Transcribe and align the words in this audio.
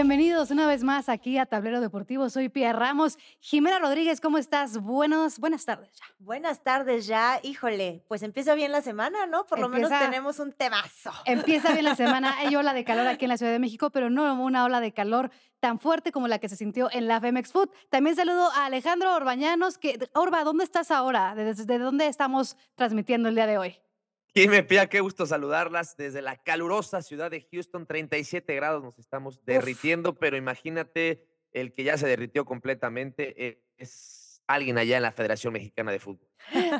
Bienvenidos 0.00 0.50
una 0.50 0.66
vez 0.66 0.82
más 0.82 1.10
aquí 1.10 1.36
a 1.36 1.44
Tablero 1.44 1.78
Deportivo. 1.78 2.30
Soy 2.30 2.48
Pia 2.48 2.72
Ramos. 2.72 3.18
Jimena 3.38 3.78
Rodríguez, 3.78 4.22
¿cómo 4.22 4.38
estás? 4.38 4.78
Buenos, 4.78 5.38
buenas 5.38 5.66
tardes 5.66 5.94
ya. 5.94 6.06
Buenas 6.18 6.62
tardes 6.62 7.06
ya. 7.06 7.38
Híjole, 7.42 8.02
pues 8.08 8.22
empieza 8.22 8.54
bien 8.54 8.72
la 8.72 8.80
semana, 8.80 9.26
¿no? 9.26 9.44
Por 9.44 9.58
lo 9.58 9.68
menos 9.68 9.90
tenemos 9.90 10.38
un 10.38 10.52
temazo. 10.52 11.12
Empieza 11.26 11.74
bien 11.74 11.84
la 11.84 11.96
semana. 11.96 12.34
Hay 12.38 12.56
ola 12.56 12.72
de 12.72 12.82
calor 12.82 13.06
aquí 13.08 13.26
en 13.26 13.28
la 13.28 13.36
Ciudad 13.36 13.52
de 13.52 13.58
México, 13.58 13.90
pero 13.90 14.08
no 14.08 14.42
una 14.42 14.64
ola 14.64 14.80
de 14.80 14.92
calor 14.92 15.30
tan 15.60 15.78
fuerte 15.78 16.12
como 16.12 16.28
la 16.28 16.38
que 16.38 16.48
se 16.48 16.56
sintió 16.56 16.88
en 16.90 17.06
la 17.06 17.20
Femex 17.20 17.52
Food. 17.52 17.68
También 17.90 18.16
saludo 18.16 18.50
a 18.52 18.64
Alejandro 18.64 19.14
Orbañanos. 19.14 19.76
Que, 19.76 19.98
Orba, 20.14 20.44
¿dónde 20.44 20.64
estás 20.64 20.90
ahora? 20.90 21.34
¿Desde 21.34 21.78
dónde 21.78 22.06
estamos 22.06 22.56
transmitiendo 22.74 23.28
el 23.28 23.34
día 23.34 23.46
de 23.46 23.58
hoy? 23.58 23.76
Me 24.34 24.62
Pía, 24.62 24.88
qué 24.88 25.00
gusto 25.00 25.26
saludarlas 25.26 25.96
desde 25.96 26.22
la 26.22 26.36
calurosa 26.36 27.02
ciudad 27.02 27.30
de 27.30 27.46
Houston. 27.50 27.86
37 27.86 28.54
grados 28.54 28.82
nos 28.82 28.98
estamos 28.98 29.44
derritiendo, 29.44 30.18
pero 30.18 30.36
imagínate 30.36 31.26
el 31.52 31.72
que 31.72 31.84
ya 31.84 31.98
se 31.98 32.06
derritió 32.06 32.44
completamente 32.44 33.46
eh, 33.46 33.62
es 33.76 34.19
alguien 34.54 34.78
allá 34.78 34.96
en 34.96 35.02
la 35.02 35.12
Federación 35.12 35.52
Mexicana 35.52 35.92
de 35.92 35.98
Fútbol. 35.98 36.30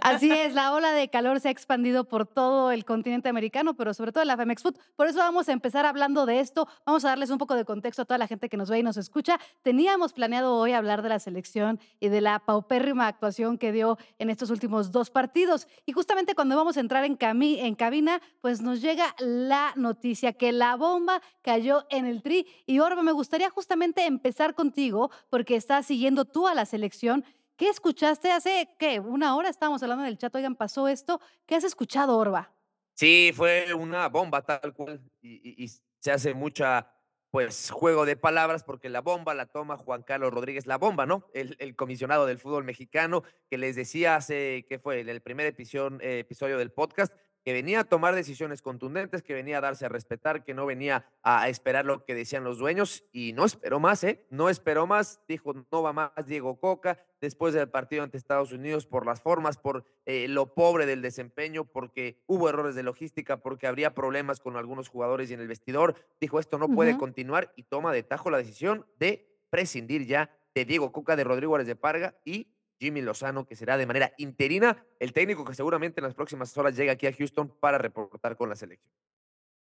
Así 0.03 0.31
es, 0.33 0.55
la 0.55 0.73
ola 0.73 0.93
de 0.93 1.09
calor 1.09 1.41
se 1.41 1.49
ha 1.49 1.51
expandido 1.51 2.05
por 2.05 2.27
todo 2.27 2.73
el 2.73 2.85
continente 2.85 3.29
americano, 3.29 3.75
pero 3.75 3.95
sobre 3.95 4.13
todo 4.13 4.23
en 4.23 4.29
la 4.29 4.37
Femex 4.37 4.63
Food. 4.63 4.77
Por 4.97 5.07
eso 5.07 5.19
vamos 5.19 5.49
a 5.49 5.53
empezar 5.53 5.87
hablando 5.87 6.27
de 6.27 6.41
esto. 6.41 6.67
Vamos 6.85 7.05
a 7.05 7.09
darles 7.09 7.31
un 7.31 7.39
poco 7.39 7.55
de 7.55 7.65
contexto 7.65 8.03
a 8.03 8.05
toda 8.05 8.19
la 8.19 8.27
gente 8.27 8.49
que 8.49 8.57
nos 8.57 8.71
ve 8.71 8.79
y 8.79 8.83
nos 8.83 8.97
escucha. 8.97 9.39
Teníamos 9.63 10.13
planeado 10.13 10.57
hoy 10.57 10.73
hablar 10.73 11.03
de 11.03 11.09
la 11.09 11.19
selección 11.19 11.79
y 12.01 12.09
de 12.09 12.21
la 12.21 12.41
paupérrima 12.41 13.07
actuación 13.07 13.59
que 13.59 13.73
dio 13.73 13.99
en 14.19 14.31
estos 14.31 14.51
últimos 14.51 14.91
dos 14.91 15.11
partidos. 15.11 15.69
Y 15.87 15.93
justamente 15.93 16.35
cuando 16.35 16.57
vamos 16.57 16.77
a 16.77 16.81
entrar 16.81 17.05
en, 17.05 17.19
en 17.21 17.75
cabina, 17.75 18.21
pues 18.41 18.61
nos 18.61 18.81
llega 18.81 19.15
la 19.19 19.73
noticia 19.77 20.33
que 20.33 20.53
la 20.53 20.77
bomba 20.77 21.23
cayó 21.43 21.87
en 21.91 22.07
el 22.07 22.23
tri. 22.23 22.47
Y 22.67 22.81
Orba, 22.81 23.03
me 23.03 23.13
gustaría 23.13 23.51
justamente 23.51 24.07
empezar 24.07 24.55
contigo 24.55 25.11
porque 25.29 25.57
estás 25.57 25.87
siguiendo 25.87 26.25
tú 26.25 26.49
a 26.49 26.55
la 26.55 26.65
selección 26.65 27.25
¿Qué 27.61 27.69
escuchaste 27.69 28.33
hace, 28.33 28.71
qué, 28.79 29.01
una 29.01 29.37
hora 29.37 29.51
estábamos 29.51 29.83
hablando 29.83 30.05
del 30.05 30.17
chat, 30.17 30.35
oigan, 30.35 30.57
pasó 30.57 30.89
esto? 30.89 31.21
¿Qué 31.45 31.57
has 31.57 31.65
escuchado, 31.65 32.17
Orba? 32.17 32.51
Sí, 32.95 33.33
fue 33.37 33.75
una 33.75 34.09
bomba 34.09 34.41
tal 34.41 34.73
cual 34.73 35.03
y, 35.21 35.71
se 35.99 36.11
hace 36.11 36.33
mucha, 36.33 36.91
pues, 37.31 37.69
juego 37.71 38.07
de 38.07 38.17
palabras 38.17 38.65
porque 38.65 38.89
la 38.89 39.03
bomba 39.03 39.35
la 39.35 39.45
toma 39.45 39.77
Juan 39.77 40.03
Carlos 40.05 40.33
Rodríguez, 40.33 40.65
la 40.65 40.79
bomba, 40.79 41.05
¿no? 41.05 41.27
El, 41.35 41.77
comisionado 41.77 42.25
del 42.25 42.39
fútbol 42.39 42.65
mexicano 42.65 43.25
que 43.51 43.59
les 43.59 43.77
decía 43.77 44.17
hace, 44.17 44.65
¿qué 44.67 44.79
fue? 44.79 45.01
En 45.01 45.11
el 45.11 45.21
primer 45.21 45.45
eh, 45.45 46.19
episodio 46.21 46.57
del 46.57 46.73
podcast, 46.73 47.13
que 47.45 47.53
venía 47.53 47.81
a 47.81 47.85
tomar 47.85 48.15
decisiones 48.15 48.63
contundentes, 48.63 49.23
que 49.23 49.35
venía 49.35 49.59
a 49.59 49.61
darse 49.61 49.87
a 49.87 49.89
respetar, 49.89 50.45
que 50.45 50.55
no 50.55 50.67
venía 50.67 51.07
a 51.23 51.49
esperar 51.49 51.85
lo 51.85 52.05
que 52.05 52.15
decían 52.15 52.45
los 52.45 52.59
dueños 52.59 53.05
y 53.13 53.33
no 53.33 53.45
esperó 53.45 53.81
más, 53.81 54.05
¿eh? 54.05 54.27
No 54.31 54.49
esperó 54.49 54.87
más, 54.87 55.21
dijo 55.27 55.53
no 55.55 55.83
va 55.83 55.93
más 55.93 56.27
Diego 56.27 56.59
Coca 56.61 56.99
después 57.21 57.55
del 57.55 57.69
partido 57.69 58.03
ante 58.03 58.17
Estados 58.17 58.53
Unidos 58.53 58.87
por 58.87 59.07
las 59.07 59.21
formas, 59.21 59.59
por 59.59 59.85
eh, 60.07 60.27
lo 60.29 60.55
pobre 60.55 60.87
del 60.87 61.03
desempeño, 61.03 61.65
porque 61.65 62.23
hubo 62.27 62.49
errores 62.49 62.75
de 62.75 62.83
logística, 62.83 63.39
porque 63.39 63.67
habría 63.67 63.95
problemas 63.95 64.41
con 64.41 64.57
algunos 64.57 64.89
jugadores 64.89 65.31
y 65.31 65.35
en 65.35 65.41
el 65.41 65.49
vestidor. 65.49 65.95
Dijo 66.21 66.41
esto 66.41 66.59
no 66.59 66.69
puede 66.69 66.97
continuar 66.97 67.53
y 67.57 67.65
toma 67.65 67.93
de 67.93 68.03
tajo 68.03 68.31
la 68.31 68.39
decisión 68.39 68.87
de 68.99 69.31
prescindir 69.51 70.07
ya 70.07 70.31
de 70.55 70.65
Diego 70.65 70.93
Coca, 70.93 71.17
de 71.17 71.25
Rodrigo 71.25 71.55
Árez 71.55 71.67
de 71.67 71.77
Parga 71.77 72.15
y 72.25 72.49
Jimmy 72.81 73.03
Lozano, 73.03 73.47
que 73.47 73.55
será 73.55 73.77
de 73.77 73.87
manera 73.87 74.13
interina 74.17 74.85
el 74.99 75.13
técnico 75.13 75.45
que 75.45 75.55
seguramente 75.55 76.01
en 76.01 76.05
las 76.05 76.15
próximas 76.15 76.57
horas 76.57 76.77
llega 76.77 76.93
aquí 76.93 77.07
a 77.07 77.13
Houston 77.13 77.49
para 77.61 77.79
reportar 77.79 78.37
con 78.37 78.49
la 78.49 78.57
selección. 78.57 78.91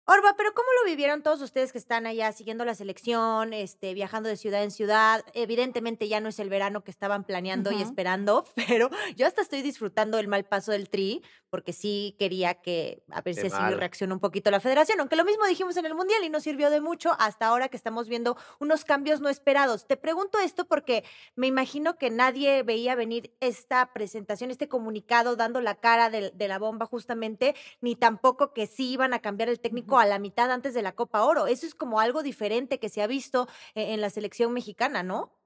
Orba, 0.10 0.36
pero 0.38 0.54
¿cómo 0.54 0.70
lo 0.80 0.90
vivieron 0.90 1.22
todos 1.22 1.42
ustedes 1.42 1.74
que 1.74 1.78
están 1.78 2.08
allá 2.08 2.32
siguiendo 2.32 2.64
la 2.64 2.76
selección, 2.76 3.52
este, 3.52 3.94
viajando 3.94 4.30
de 4.30 4.38
ciudad 4.38 4.64
en 4.64 4.72
ciudad? 4.72 5.26
Evidentemente 5.34 6.08
ya 6.08 6.22
no 6.22 6.30
es 6.30 6.40
el 6.40 6.48
verano 6.48 6.82
que 6.82 6.92
estaban 6.92 7.26
planeando 7.26 7.74
y 7.74 7.82
esperando, 7.82 8.46
pero 8.56 8.90
yo 9.18 9.28
hasta 9.28 9.42
estoy 9.42 9.62
disfrutando 9.64 10.18
el 10.18 10.30
mal 10.30 10.46
paso 10.46 10.72
del 10.72 10.88
tri, 10.88 11.24
porque 11.50 11.74
sí 11.74 12.16
quería 12.20 12.54
que 12.54 13.04
a 13.12 13.22
ver 13.22 13.36
si 13.36 13.48
así 13.48 13.74
reacciona 13.74 14.14
un 14.14 14.22
poquito 14.22 14.50
la 14.50 14.62
federación, 14.62 14.98
aunque 15.02 15.18
lo 15.18 15.26
mismo 15.26 15.46
dijimos 15.46 15.76
en 15.76 15.86
el 15.86 15.94
Mundial 15.94 16.24
y 16.24 16.30
no 16.30 16.40
sirvió 16.40 16.70
de 16.70 16.80
mucho 16.80 17.12
hasta 17.20 17.48
ahora 17.48 17.68
que 17.68 17.76
estamos 17.76 18.08
viendo 18.08 18.38
unos 18.62 18.86
cambios 18.86 19.20
no 19.20 19.28
esperados. 19.28 19.88
Te 19.88 19.98
pregunto 19.98 20.40
esto 20.40 20.70
porque 20.70 21.04
me 21.36 21.48
imagino 21.48 21.98
que 21.98 22.12
nadie 22.12 22.64
veía 22.64 22.96
venir 22.96 23.36
esta 23.42 23.92
presentación, 23.92 24.52
este 24.52 24.70
comunicado 24.70 25.36
dando 25.36 25.60
la 25.60 25.76
cara 25.76 26.10
de, 26.10 26.32
de 26.32 26.48
la 26.48 26.60
bomba 26.60 26.86
justamente, 26.86 27.56
ni 27.82 27.98
tampoco 27.98 28.54
que 28.54 28.68
sí 28.68 28.92
iban 28.92 29.14
a 29.14 29.20
cambiar 29.20 29.50
el 29.50 29.60
técnico 29.60 29.97
a 30.00 30.06
la 30.06 30.20
mitad 30.20 30.52
antes 30.52 30.74
de 30.74 30.82
la 30.82 30.94
Copa 30.94 31.24
Oro. 31.24 31.48
Eso 31.48 31.66
es 31.66 31.76
como 31.76 32.00
algo 32.00 32.24
diferente 32.24 32.80
que 32.80 32.90
se 32.90 33.02
ha 33.02 33.08
visto 33.08 33.48
e-, 33.76 33.94
en 33.94 34.02
la 34.02 34.10
selección 34.10 34.54
mexicana, 34.54 35.04
¿no? 35.04 35.38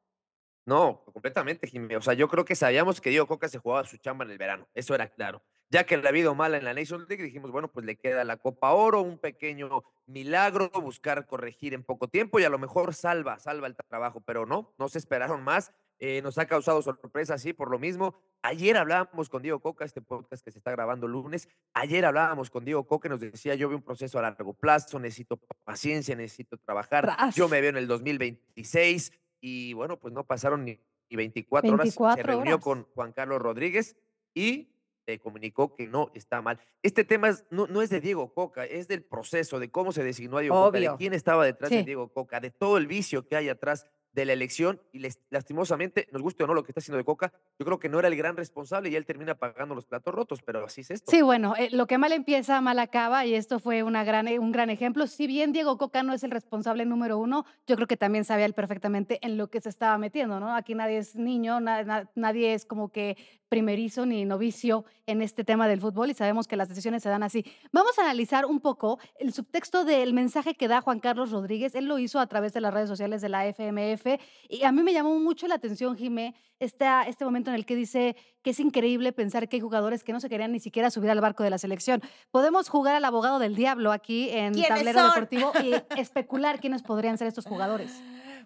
No, 0.66 1.04
completamente, 1.12 1.68
Jiménez. 1.68 1.98
O 1.98 2.02
sea, 2.02 2.14
yo 2.14 2.28
creo 2.28 2.46
que 2.46 2.56
sabíamos 2.56 3.02
que 3.02 3.10
Diego 3.10 3.28
Coca 3.28 3.50
se 3.50 3.58
jugaba 3.58 3.86
su 3.86 3.98
chamba 3.98 4.26
en 4.26 4.32
el 4.32 4.38
verano. 4.38 4.68
Eso 4.74 4.94
era 4.94 5.10
claro. 5.10 5.44
Ya 5.70 5.86
que 5.86 5.98
le 5.98 6.06
ha 6.06 6.10
habido 6.10 6.36
mal 6.36 6.54
en 6.54 6.66
la 6.66 6.74
Nations 6.74 7.08
League, 7.08 7.24
dijimos, 7.24 7.50
bueno, 7.50 7.72
pues 7.72 7.86
le 7.86 7.98
queda 7.98 8.24
la 8.26 8.38
Copa 8.38 8.72
Oro, 8.72 9.02
un 9.02 9.18
pequeño 9.18 9.84
milagro, 10.06 10.70
buscar 10.70 11.26
corregir 11.26 11.74
en 11.74 11.84
poco 11.84 12.10
tiempo 12.10 12.40
y 12.40 12.44
a 12.44 12.50
lo 12.50 12.60
mejor 12.60 12.94
salva, 12.94 13.40
salva 13.40 13.68
el 13.68 13.76
trabajo, 13.76 14.22
pero 14.22 14.46
no, 14.46 14.74
no 14.78 14.90
se 14.90 14.98
esperaron 14.98 15.44
más. 15.44 15.74
Eh, 16.04 16.20
nos 16.24 16.40
ha 16.40 16.48
causado 16.48 16.82
sorpresa, 16.82 17.38
sí, 17.38 17.54
por 17.54 17.70
lo 17.70 17.78
mismo. 17.78 18.16
Ayer 18.42 18.76
hablábamos 18.76 19.30
con 19.30 19.44
Diego 19.44 19.60
Coca, 19.60 19.86
este 19.86 20.02
podcast 20.02 20.44
que 20.44 20.52
se 20.52 20.58
está 20.58 20.72
grabando 20.72 21.08
lunes. 21.08 21.48
Ayer 21.76 22.04
hablábamos 22.06 22.50
con 22.50 22.66
Diego 22.66 22.88
Coca 22.88 23.08
y 23.08 23.12
nos 23.12 23.20
decía: 23.20 23.54
Yo 23.54 23.70
veo 23.70 23.78
un 23.78 23.84
proceso 23.84 24.18
a 24.18 24.24
largo 24.24 24.54
plazo, 24.54 25.00
necesito 25.00 25.38
paciencia, 25.64 26.16
necesito 26.16 26.58
trabajar. 26.58 27.08
Yo 27.36 27.48
me 27.48 27.62
veo 27.62 27.70
en 27.70 27.78
el 27.78 27.86
2026 27.86 29.12
y 29.42 29.74
bueno, 29.74 30.00
pues 30.00 30.12
no 30.12 30.24
pasaron 30.24 30.66
ni, 30.66 30.80
24, 31.12 31.72
horas. 31.72 31.94
Se 32.16 32.24
reunió 32.24 32.60
con 32.60 32.88
Juan 32.96 33.14
Carlos 33.14 33.40
Rodríguez 33.40 33.96
y 34.34 34.74
le 35.06 35.20
comunicó 35.20 35.76
que 35.76 35.86
no 35.86 36.10
está 36.16 36.42
mal. 36.42 36.60
Este 36.82 37.04
tema 37.04 37.30
no, 37.52 37.68
no, 37.68 37.84
es 37.84 37.92
de 37.92 38.02
Diego 38.02 38.34
Coca, 38.34 38.66
es 38.66 38.88
del 38.88 39.04
proceso, 39.04 39.60
de 39.60 39.70
cómo 39.70 39.92
se 39.92 40.04
designó 40.04 40.38
a 40.38 40.42
Diego 40.42 40.64
Coca, 40.64 40.80
de 40.80 40.90
quién 40.98 41.14
estaba 41.14 41.46
detrás 41.46 41.70
de 41.70 41.84
Diego 41.84 42.12
Coca, 42.12 42.40
de 42.40 42.50
todo 42.50 42.78
el 42.78 42.88
vicio 42.88 43.28
que 43.28 43.36
hay 43.36 43.50
atrás 43.50 43.86
de 44.14 44.26
la 44.26 44.34
elección 44.34 44.82
y 44.92 45.00
lastimosamente, 45.30 46.08
nos 46.12 46.22
guste 46.22 46.44
o 46.44 46.48
no 46.48 46.54
lo 46.54 46.64
que 46.64 46.72
está 46.72 46.80
haciendo 46.80 46.98
de 46.98 47.06
Coca, 47.06 47.32
yo 47.58 47.66
creo 47.66 47.80
que 47.80 47.90
no 47.90 48.00
era 48.00 48.08
el 48.08 48.16
gran 48.16 48.36
responsable 48.36 48.90
y 48.90 48.96
él 48.96 49.06
termina 49.06 49.36
pagando 49.36 49.74
los 49.74 49.86
platos 49.86 50.14
rotos, 50.14 50.42
pero 50.42 50.66
así 50.66 50.82
es 50.82 50.92
esto. 50.92 51.12
Sí, 51.12 51.22
bueno, 51.22 51.56
eh, 51.58 51.70
lo 51.72 51.88
que 51.88 51.98
mal 51.98 52.12
empieza, 52.12 52.60
mal 52.62 52.80
acaba 52.80 53.26
y 53.26 53.36
esto 53.36 53.60
fue 53.60 53.84
una 53.84 54.04
gran, 54.04 54.28
eh, 54.28 54.40
un 54.40 54.52
gran 54.52 54.70
ejemplo. 54.70 55.08
Si 55.08 55.28
bien 55.28 55.54
Diego 55.54 55.78
Coca 55.78 56.04
no 56.04 56.14
es 56.14 56.24
el 56.24 56.32
responsable 56.32 56.86
número 56.86 57.18
uno, 57.18 57.46
yo 57.68 57.76
creo 57.76 57.88
que 57.88 57.98
también 57.98 58.26
sabía 58.26 58.46
él 58.46 58.54
perfectamente 58.54 59.20
en 59.26 59.38
lo 59.38 59.50
que 59.50 59.62
se 59.62 59.70
estaba 59.70 59.98
metiendo, 59.98 60.40
¿no? 60.40 60.56
Aquí 60.56 60.76
nadie 60.76 60.98
es 60.98 61.16
niño, 61.16 61.60
nadie 61.60 62.54
es 62.54 62.66
como 62.66 62.92
que 62.92 63.18
primerizo 63.52 64.06
ni 64.06 64.24
novicio 64.24 64.86
en 65.08 65.22
este 65.22 65.44
tema 65.44 65.68
del 65.68 65.82
fútbol 65.82 66.10
y 66.10 66.14
sabemos 66.14 66.48
que 66.48 66.56
las 66.56 66.70
decisiones 66.70 67.04
se 67.04 67.10
dan 67.10 67.22
así. 67.22 67.46
Vamos 67.74 68.00
a 68.00 68.04
analizar 68.04 68.46
un 68.46 68.62
poco 68.62 68.98
el 69.20 69.34
subtexto 69.34 69.84
del 69.84 70.14
mensaje 70.14 70.56
que 70.56 70.70
da 70.70 70.80
Juan 70.80 71.02
Carlos 71.02 71.32
Rodríguez. 71.32 71.76
Él 71.76 71.86
lo 71.86 72.00
hizo 72.00 72.22
a 72.22 72.28
través 72.28 72.54
de 72.54 72.62
las 72.62 72.74
redes 72.74 72.88
sociales 72.88 73.22
de 73.22 73.28
la 73.28 73.46
FMF 73.46 74.01
y 74.50 74.64
a 74.64 74.72
mí 74.72 74.84
me 74.84 74.94
llamó 74.94 75.20
mucho 75.20 75.48
la 75.48 75.56
atención, 75.56 75.96
Jimé, 75.96 76.36
este, 76.60 76.86
este 77.08 77.26
momento 77.26 77.50
en 77.50 77.56
el 77.56 77.66
que 77.66 77.76
dice 77.76 78.16
que 78.44 78.52
es 78.52 78.60
increíble 78.60 79.12
pensar 79.14 79.50
que 79.50 79.58
hay 79.58 79.62
jugadores 79.62 80.04
que 80.04 80.14
no 80.14 80.20
se 80.20 80.30
querían 80.30 80.52
ni 80.52 80.60
siquiera 80.60 80.92
subir 80.92 81.10
al 81.10 81.22
barco 81.22 81.44
de 81.44 81.50
la 81.50 81.58
selección. 81.58 82.02
Podemos 82.30 82.70
jugar 82.70 82.96
al 82.96 83.06
abogado 83.06 83.40
del 83.40 83.56
diablo 83.56 83.92
aquí 83.92 84.30
en 84.30 84.54
Tablero 84.62 85.04
Deportivo 85.08 85.52
y 85.64 85.74
especular 86.00 86.60
quiénes 86.60 86.84
podrían 86.84 87.18
ser 87.18 87.28
estos 87.28 87.46
jugadores. 87.46 88.02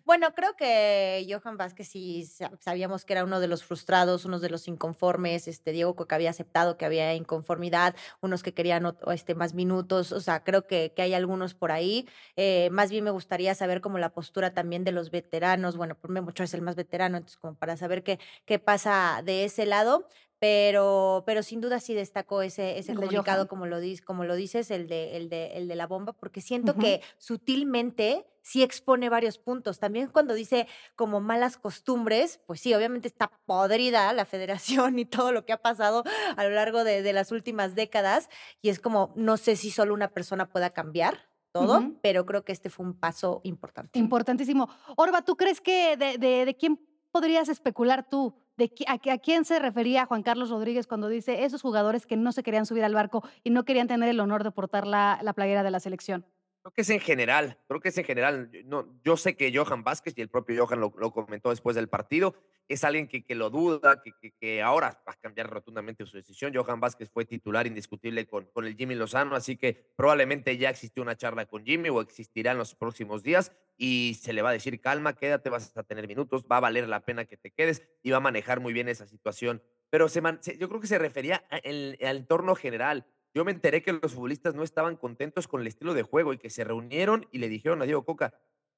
Bueno, 0.05 0.35
creo 0.35 0.55
que 0.55 1.25
Johan 1.27 1.57
Vázquez 1.57 1.87
sí 1.87 2.29
sabíamos 2.59 3.05
que 3.05 3.13
era 3.13 3.23
uno 3.23 3.39
de 3.39 3.47
los 3.47 3.63
frustrados, 3.63 4.23
uno 4.23 4.39
de 4.39 4.51
los 4.51 4.67
inconformes. 4.67 5.47
Este 5.47 5.71
Diego 5.71 5.95
que 5.95 6.13
había 6.13 6.29
aceptado 6.29 6.77
que 6.77 6.85
había 6.85 7.15
inconformidad, 7.15 7.95
unos 8.21 8.43
que 8.43 8.53
querían 8.53 8.95
este, 9.11 9.33
más 9.33 9.55
minutos. 9.55 10.11
O 10.11 10.19
sea, 10.19 10.43
creo 10.43 10.67
que, 10.67 10.93
hay 10.97 11.15
algunos 11.15 11.55
por 11.55 11.71
ahí. 11.71 12.07
Eh, 12.35 12.69
más 12.71 12.91
bien 12.91 13.03
me 13.03 13.09
gustaría 13.09 13.55
saber 13.55 13.81
como 13.81 13.97
la 13.97 14.13
postura 14.13 14.53
también 14.53 14.83
de 14.83 14.91
los 14.91 15.09
veteranos. 15.09 15.75
Bueno, 15.75 15.95
por 15.95 16.11
mucho 16.21 16.43
es 16.43 16.53
el 16.53 16.61
más 16.61 16.75
veterano, 16.75 17.17
entonces 17.17 17.37
como 17.37 17.55
para 17.55 17.75
saber 17.75 18.03
qué, 18.03 18.19
qué 18.45 18.59
pasa 18.59 19.23
de 19.25 19.45
ese 19.45 19.65
lado 19.65 20.07
pero, 20.39 21.23
pero 21.25 21.43
sin 21.43 21.61
duda 21.61 21.79
sí 21.79 21.93
destacó 21.93 22.41
ese, 22.41 22.77
ese 22.77 22.93
comunicado, 22.93 23.47
como 23.47 23.65
lo, 23.65 23.77
como 24.05 24.25
lo 24.25 24.35
dices, 24.35 24.69
el 24.71 24.87
de, 24.87 25.17
el, 25.17 25.29
de, 25.29 25.57
el 25.57 25.67
de 25.67 25.75
la 25.75 25.87
bomba, 25.87 26.13
porque 26.13 26.41
siento 26.41 26.75
que 26.75 27.01
sutilmente 27.17 28.25
sí 28.41 28.61
expone 28.61 29.09
varios 29.09 29.37
puntos. 29.37 29.79
También 29.79 30.09
cuando 30.09 30.33
dice 30.33 30.67
como 30.95 31.19
malas 31.19 31.57
costumbres, 31.57 32.41
pues 32.45 32.59
sí, 32.59 32.73
obviamente 32.73 33.07
está 33.07 33.31
podrida 33.45 34.11
la 34.13 34.25
federación 34.25 34.99
y 34.99 35.05
todo 35.05 35.31
lo 35.31 35.45
que 35.45 35.53
ha 35.53 35.61
pasado 35.61 36.03
a 36.35 36.43
lo 36.43 36.49
largo 36.51 36.83
de, 36.83 37.01
de 37.01 37.13
las 37.13 37.31
últimas 37.31 37.73
décadas, 37.73 38.29
y 38.61 38.69
es 38.69 38.79
como, 38.79 39.13
no 39.15 39.37
sé 39.37 39.55
si 39.55 39.71
solo 39.71 39.93
una 39.93 40.09
persona 40.09 40.49
pueda 40.49 40.71
cambiar, 40.71 41.29
todo, 41.53 41.93
pero 42.01 42.25
creo 42.25 42.43
que 42.43 42.51
este 42.51 42.69
fue 42.69 42.85
un 42.85 42.99
paso 42.99 43.39
importante. 43.43 43.97
Importantísimo. 43.97 44.67
Orba, 44.97 45.21
¿tú 45.21 45.37
crees 45.37 45.61
que 45.61 45.95
de, 45.95 46.17
de, 46.17 46.43
de 46.43 46.57
quién 46.57 46.77
podrías 47.15 47.47
especular 47.47 48.09
tú? 48.09 48.35
de 48.57 48.69
a, 48.87 48.97
quién 49.19 49.45
se 49.45 49.57
refería 49.59 50.05
Juan 50.05 50.21
Carlos 50.21 50.49
Rodríguez 50.49 50.85
cuando 50.85 51.07
dice 51.07 51.45
esos 51.45 51.61
jugadores 51.61 52.05
que 52.05 52.17
no 52.17 52.33
se 52.33 52.43
querían 52.43 52.65
subir 52.65 52.83
al 52.83 52.93
barco 52.93 53.23
y 53.41 53.51
no 53.51 53.63
querían 53.63 53.87
tener 53.87 54.09
el 54.09 54.19
honor 54.19 54.43
de 54.43 54.51
portar 54.51 54.85
la, 54.85 55.19
la 55.21 55.31
playera 55.31 55.63
de 55.63 55.71
la 55.71 55.79
selección. 55.79 56.25
Creo 56.65 56.73
que 56.73 56.81
es 56.81 56.89
en 56.89 56.99
general, 56.99 57.59
creo 57.67 57.79
que 57.79 57.89
es 57.89 57.97
en 57.99 58.05
general. 58.05 58.49
No, 58.65 58.99
yo 59.03 59.17
sé 59.17 59.35
que 59.35 59.55
Johan 59.55 59.83
Vázquez, 59.83 60.15
y 60.17 60.21
el 60.21 60.29
propio 60.29 60.65
Johan 60.65 60.79
lo, 60.79 60.89
comentó 61.11 61.51
después 61.51 61.75
del 61.75 61.89
partido, 61.89 62.33
es 62.67 62.83
alguien 62.83 63.07
que, 63.07 63.23
lo 63.35 63.51
duda, 63.51 64.01
que, 64.01 64.63
ahora 64.63 64.99
va 65.07 65.13
a 65.13 65.15
cambiar 65.15 65.47
rotundamente 65.47 66.07
su 66.07 66.17
decisión. 66.17 66.55
Johan 66.55 66.79
Vázquez 66.79 67.11
fue 67.11 67.23
titular 67.23 67.67
indiscutible 67.67 68.25
con, 68.25 68.45
con 68.45 68.65
el 68.65 68.75
Jimmy 68.75 68.95
Lozano, 68.95 69.35
así 69.35 69.57
que 69.57 69.91
probablemente 69.95 70.57
ya 70.57 70.71
existió 70.71 71.03
una 71.03 71.15
charla 71.15 71.45
con 71.45 71.63
Jimmy 71.63 71.89
o 71.89 72.01
existirá 72.01 72.53
en 72.53 72.57
los 72.57 72.73
próximos 72.73 73.21
días 73.21 73.51
y 73.77 74.17
se 74.19 74.33
le 74.33 74.41
va 74.41 74.49
a 74.49 74.53
decir 74.53 74.81
calma, 74.81 75.13
quédate, 75.13 75.51
vas 75.51 75.77
a 75.77 75.83
tener 75.83 76.07
minutos, 76.07 76.45
va 76.51 76.57
a 76.57 76.61
valer 76.61 76.89
la 76.89 77.05
pena 77.05 77.25
que 77.25 77.37
te 77.37 77.51
quedes 77.51 77.87
y 78.01 78.09
va 78.09 78.17
a 78.17 78.21
manejar 78.21 78.59
muy 78.59 78.73
bien 78.73 78.89
esa 78.89 79.05
situación. 79.05 79.61
Pero 79.91 80.09
se, 80.09 80.19
yo 80.57 80.67
creo 80.67 80.81
que 80.81 80.87
se 80.87 80.97
refería 80.97 81.43
al 81.51 81.95
entorno 81.99 82.55
general 82.55 83.05
yo 83.35 83.43
me 83.43 83.51
enteré 83.51 83.83
que 83.83 83.91
los 83.91 84.13
futbolistas 84.13 84.55
no 84.55 84.63
estaban 84.63 84.95
contentos 84.95 85.47
con 85.47 85.59
el 85.59 85.67
estilo 85.67 85.93
de 85.93 86.03
juego 86.03 86.31
y 86.31 86.37
que 86.37 86.49
se 86.49 86.63
reunieron 86.63 87.27
y 87.31 87.39
le 87.39 87.49
dijeron 87.49 87.81
a 87.81 87.85
Diego 87.85 88.05
Coca, 88.05 88.33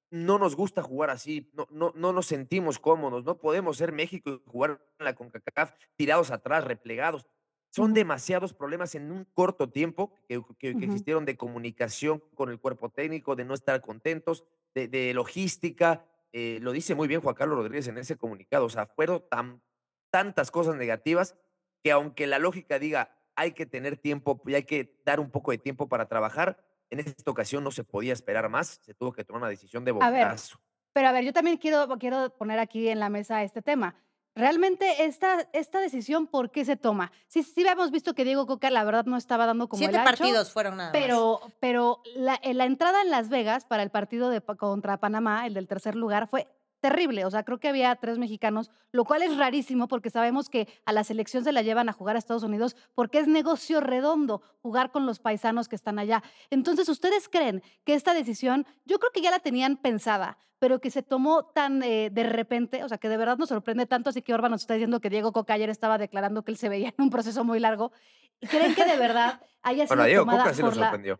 no 0.10 0.40
nos 0.40 0.56
gusta 0.56 0.82
jugar 0.82 1.12
así, 1.12 1.52
no, 1.54 1.68
no, 1.70 1.94
no 1.96 2.12
nos 2.12 2.26
sentimos 2.26 2.80
cómodos, 2.80 3.24
no 3.24 3.38
podemos 3.38 3.78
ser 3.78 3.92
México 3.92 4.32
y 4.32 4.50
jugar 4.50 4.82
en 4.98 5.06
la 5.06 5.14
CONCACAF 5.14 5.74
tirados 5.96 6.32
atrás, 6.32 6.64
replegados. 6.64 7.28
Son 7.70 7.94
demasiados 7.94 8.54
problemas 8.54 8.96
en 8.96 9.12
un 9.12 9.26
corto 9.26 9.70
tiempo 9.70 10.12
que, 10.28 10.42
que, 10.58 10.76
que 10.76 10.86
existieron 10.86 11.26
de 11.26 11.38
comunicación 11.38 12.24
con 12.34 12.50
el 12.50 12.60
cuerpo 12.60 12.90
técnico, 12.90 13.36
de 13.36 13.46
no 13.46 13.54
estar 13.54 13.80
contentos, 13.82 14.44
de, 14.74 14.88
de 14.88 15.14
logística. 15.14 16.06
Eh, 16.32 16.60
lo 16.62 16.72
dice 16.72 16.96
muy 16.96 17.08
bien 17.08 17.22
Juan 17.22 17.36
Carlos 17.36 17.58
Rodríguez 17.58 17.88
en 17.90 17.98
ese 17.98 18.16
comunicado. 18.16 18.66
O 18.66 18.70
sea, 18.70 18.88
fueron 18.88 19.24
tan, 19.30 19.62
tantas 20.10 20.50
cosas 20.50 20.76
negativas 20.78 21.36
que 21.84 21.92
aunque 21.92 22.26
la 22.26 22.40
lógica 22.40 22.80
diga 22.80 23.17
hay 23.38 23.52
que 23.52 23.66
tener 23.66 23.96
tiempo 23.96 24.42
y 24.46 24.56
hay 24.56 24.64
que 24.64 25.00
dar 25.06 25.22
un 25.22 25.30
poco 25.30 25.52
de 25.52 25.60
tiempo 25.60 25.88
para 25.88 26.08
trabajar. 26.08 26.58
En 26.90 27.00
esta 27.00 27.30
ocasión 27.32 27.64
no 27.64 27.72
se 27.72 27.84
podía 27.84 28.12
esperar 28.12 28.50
más, 28.50 28.82
se 28.84 28.94
tuvo 28.94 29.14
que 29.14 29.24
tomar 29.24 29.44
una 29.44 29.50
decisión 29.50 29.86
de 29.86 29.92
botazo. 29.92 30.60
Pero 30.92 31.08
a 31.08 31.12
ver, 31.12 31.24
yo 31.24 31.32
también 31.32 31.58
quiero, 31.58 31.88
quiero 32.00 32.36
poner 32.36 32.60
aquí 32.60 32.90
en 32.90 33.00
la 33.00 33.10
mesa 33.10 33.44
este 33.44 33.62
tema. 33.62 33.96
Realmente 34.34 35.06
esta, 35.06 35.48
esta 35.54 35.80
decisión, 35.80 36.28
¿por 36.28 36.52
qué 36.52 36.66
se 36.66 36.78
toma? 36.78 37.12
Sí, 37.28 37.44
sí 37.44 37.66
hemos 37.68 37.92
visto 37.92 38.14
que 38.14 38.24
Diego 38.24 38.48
Coca 38.48 38.70
la 38.72 38.84
verdad 38.84 39.06
no 39.06 39.18
estaba 39.18 39.46
dando 39.46 39.68
como 39.68 39.80
Siete 39.80 39.96
el 39.96 40.00
ancho, 40.02 40.10
partidos 40.10 40.52
fueron 40.52 40.78
nada 40.78 40.92
pero, 40.92 41.40
más. 41.44 41.54
Pero 41.60 42.02
la, 42.16 42.40
la 42.44 42.66
entrada 42.66 43.02
en 43.02 43.12
Las 43.12 43.30
Vegas 43.30 43.66
para 43.66 43.84
el 43.84 43.92
partido 43.92 44.30
de, 44.30 44.42
contra 44.42 44.98
Panamá, 44.98 45.46
el 45.46 45.54
del 45.54 45.68
tercer 45.68 45.96
lugar, 45.96 46.28
fue 46.28 46.48
terrible. 46.80 47.26
O 47.26 47.32
sea, 47.32 47.44
creo 47.44 47.60
que 47.60 47.68
había 47.68 47.96
tres 47.96 48.18
mexicanos, 48.18 48.72
lo 48.92 49.06
cual 49.06 49.22
es 49.22 49.38
rarísimo 49.38 49.88
porque 49.88 50.10
sabemos 50.10 50.50
que 50.50 50.68
a 50.86 50.94
la 50.94 51.04
selección 51.04 51.44
se 51.44 51.52
la 51.52 51.62
llevan 51.62 51.90
a 51.90 51.94
jugar 51.94 52.16
a 52.16 52.20
Estados 52.20 52.44
Unidos 52.44 52.76
porque 52.96 53.20
es 53.20 53.28
negocio 53.28 53.82
redondo 53.82 54.42
jugar 54.62 54.92
con 54.92 55.06
los 55.06 55.20
paisanos 55.20 55.68
que 55.68 55.76
están 55.76 56.00
allá. 56.00 56.24
Entonces, 56.50 56.90
¿ustedes 56.90 57.30
creen 57.30 57.64
que 57.86 57.94
esta 57.94 58.14
decisión, 58.14 58.66
yo 58.86 59.00
creo 59.00 59.12
que 59.12 59.22
ya 59.22 59.32
la 59.32 59.40
tenían 59.40 59.78
pensada, 59.78 60.38
pero 60.60 60.80
que 60.80 60.90
se 60.90 61.04
tomó 61.04 61.46
tan 61.46 61.84
eh, 61.84 62.10
de 62.12 62.24
repente, 62.24 62.84
o 62.84 62.90
sea, 62.90 62.98
que 62.98 63.10
de 63.10 63.18
verdad 63.18 63.38
nos 63.38 63.50
sorprende 63.50 63.86
tanto, 63.86 64.10
así 64.10 64.22
que 64.22 64.34
Orban 64.34 64.52
nos 64.52 64.62
está 64.62 64.74
diciendo 64.74 65.00
que 65.00 65.10
Diego 65.10 65.32
Coca 65.32 65.54
ayer 65.54 65.70
estaba 65.70 65.98
declarando 65.98 66.44
que 66.44 66.52
él 66.52 66.58
se 66.58 66.70
veía 66.70 66.94
en 66.98 67.04
un 67.04 67.10
proceso 67.10 67.44
muy 67.44 67.60
largo. 67.60 67.92
¿Creen 68.40 68.76
que 68.76 68.86
de 68.86 68.98
verdad 68.98 69.42
haya 69.64 69.86
sido 69.86 69.96
bueno, 69.96 70.04
Diego 70.06 70.22
tomada 70.22 70.44
Coca 70.44 70.54
sí 70.54 70.62
por 70.62 70.76
lo 70.76 70.84
sorprendió. 70.84 71.20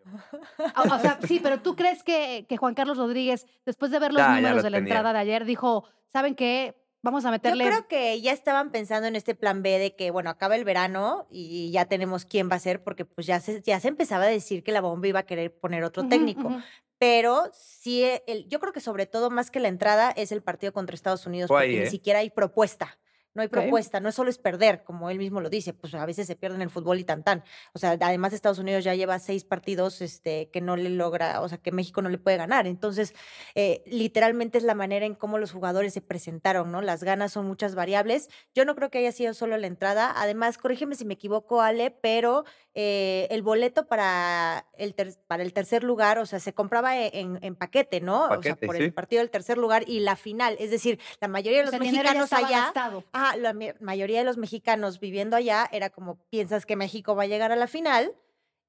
La... 0.58 0.82
O, 0.82 0.96
o, 0.96 1.00
sea, 1.00 1.20
sí, 1.28 1.40
pero 1.42 1.60
¿tú 1.64 1.76
crees 1.76 2.04
que, 2.04 2.46
que, 2.48 2.58
Juan 2.58 2.74
Carlos 2.74 2.98
Rodríguez, 2.98 3.46
después 3.66 3.92
de 3.92 4.00
ver 4.00 4.14
los 4.14 4.22
ya, 4.22 4.36
números 4.36 4.58
ya 4.58 4.64
de 4.64 4.70
la 4.70 4.78
tenía. 4.78 4.94
entrada 4.94 5.14
de 5.14 5.20
ayer, 5.20 5.46
dijo, 5.46 5.86
¿saben 6.08 6.36
qué? 6.36 6.76
Vamos 7.04 7.26
a 7.26 7.32
meterle. 7.32 7.64
Yo 7.64 7.70
creo 7.70 7.88
que 7.88 8.20
ya 8.22 8.34
estaban 8.34 8.72
pensando 8.72 9.08
en 9.08 9.16
este 9.16 9.36
plan 9.36 9.62
B 9.62 9.78
de 9.78 9.96
que, 9.96 10.12
bueno, 10.12 10.30
acaba 10.30 10.56
el 10.56 10.66
verano 10.66 11.28
y 11.30 11.72
ya 11.72 11.86
tenemos 11.86 12.26
quién 12.26 12.50
va 12.50 12.56
a 12.56 12.60
ser, 12.60 12.84
porque 12.84 13.06
pues 13.06 13.28
ya 13.28 13.40
se, 13.40 13.62
ya 13.62 13.80
se 13.80 13.88
empezaba 13.88 14.26
a 14.26 14.28
decir 14.28 14.64
que 14.64 14.72
la 14.72 14.82
bomba 14.82 15.08
iba 15.08 15.20
a 15.20 15.26
querer 15.26 15.58
poner 15.58 15.84
otro 15.84 16.04
uh 16.04 16.06
-huh, 16.06 16.10
técnico. 16.10 16.48
Uh 16.48 16.52
-huh. 16.52 16.64
Pero 17.00 17.52
sí, 17.54 18.04
el, 18.26 18.48
yo 18.48 18.60
creo 18.60 18.74
que 18.74 18.80
sobre 18.80 19.06
todo 19.06 19.30
más 19.30 19.52
que 19.52 19.60
la 19.60 19.68
entrada 19.68 20.12
es 20.12 20.32
el 20.32 20.42
partido 20.42 20.74
contra 20.74 20.96
Estados 20.96 21.26
Unidos, 21.26 21.48
porque 21.48 21.68
ni 21.68 21.76
¿eh? 21.78 21.90
siquiera 21.90 22.20
hay 22.20 22.30
propuesta 22.30 22.98
no 23.38 23.44
hay 23.44 23.48
propuesta, 23.48 24.00
okay. 24.00 24.04
no 24.04 24.12
solo 24.12 24.30
es 24.30 24.40
perder, 24.40 24.84
como 24.84 25.10
él 25.10 25.20
mismo 25.20 25.40
lo 25.42 25.50
dice, 25.50 25.72
pues 25.72 25.94
a 25.94 26.06
veces 26.06 26.26
se 26.26 26.36
pierde 26.36 26.56
en 26.56 26.64
el 26.64 26.70
fútbol 26.72 27.00
y 27.00 27.04
tan 27.04 27.24
tan. 27.24 27.44
O 27.74 27.80
sea, 27.80 27.92
además 27.92 28.34
Estados 28.34 28.58
Unidos 28.58 28.84
ya 28.84 28.96
lleva 28.96 29.20
seis 29.20 29.46
partidos 29.46 30.02
este, 30.02 30.50
que 30.50 30.60
no 30.60 30.76
le 30.76 30.90
logra, 30.90 31.42
o 31.42 31.48
sea, 31.48 31.60
que 31.60 31.72
México 31.72 32.02
no 32.02 32.10
le 32.10 32.18
puede 32.18 32.36
ganar. 32.38 32.66
Entonces, 32.66 33.14
eh, 33.54 33.84
literalmente 33.86 34.58
es 34.58 34.64
la 34.64 34.74
manera 34.74 35.06
en 35.06 35.14
cómo 35.14 35.38
los 35.38 35.52
jugadores 35.52 35.94
se 35.94 36.02
presentaron, 36.02 36.72
¿no? 36.72 36.82
Las 36.82 37.04
ganas 37.04 37.32
son 37.32 37.46
muchas 37.46 37.76
variables. 37.76 38.30
Yo 38.56 38.66
no 38.66 38.76
creo 38.76 38.90
que 38.90 38.98
haya 38.98 39.12
sido 39.12 39.36
solo 39.36 39.56
la 39.58 39.68
entrada. 39.68 40.14
Además, 40.16 40.58
corrígeme 40.58 40.96
si 40.96 41.06
me 41.06 41.14
equivoco, 41.14 41.62
Ale, 41.62 41.92
pero 41.92 42.44
eh, 42.74 43.28
el 43.32 43.42
boleto 43.42 43.88
para 43.88 44.68
el, 44.78 44.94
ter 44.94 45.14
para 45.28 45.42
el 45.42 45.52
tercer 45.52 45.84
lugar, 45.84 46.20
o 46.20 46.26
sea, 46.26 46.40
se 46.40 46.54
compraba 46.54 46.98
e-, 46.98 47.12
en, 47.14 47.40
en 47.42 47.56
paquete, 47.56 48.02
¿no? 48.02 48.30
Paquete, 48.30 48.52
o 48.52 48.58
sea, 48.58 48.68
por 48.68 48.78
sí. 48.78 48.84
el 48.84 48.94
partido 48.94 49.22
del 49.22 49.30
tercer 49.30 49.58
lugar 49.58 49.84
y 49.88 50.00
la 50.00 50.16
final. 50.16 50.56
Es 50.60 50.72
decir, 50.72 51.00
la 51.20 51.28
mayoría 51.28 51.60
de 51.60 51.66
los 51.66 51.74
o 51.74 51.78
sea, 51.78 51.80
mexicanos 51.80 52.34
allá. 52.34 52.66
Gastado. 52.66 53.04
La 53.36 53.56
mayoría 53.80 54.20
de 54.20 54.26
los 54.26 54.38
mexicanos 54.38 55.00
viviendo 55.00 55.36
allá 55.36 55.68
era 55.72 55.90
como, 55.90 56.18
piensas 56.30 56.66
que 56.66 56.76
México 56.76 57.16
va 57.16 57.24
a 57.24 57.28
llegar 57.28 57.52
a 57.52 57.56
la 57.56 57.68
final 57.68 58.16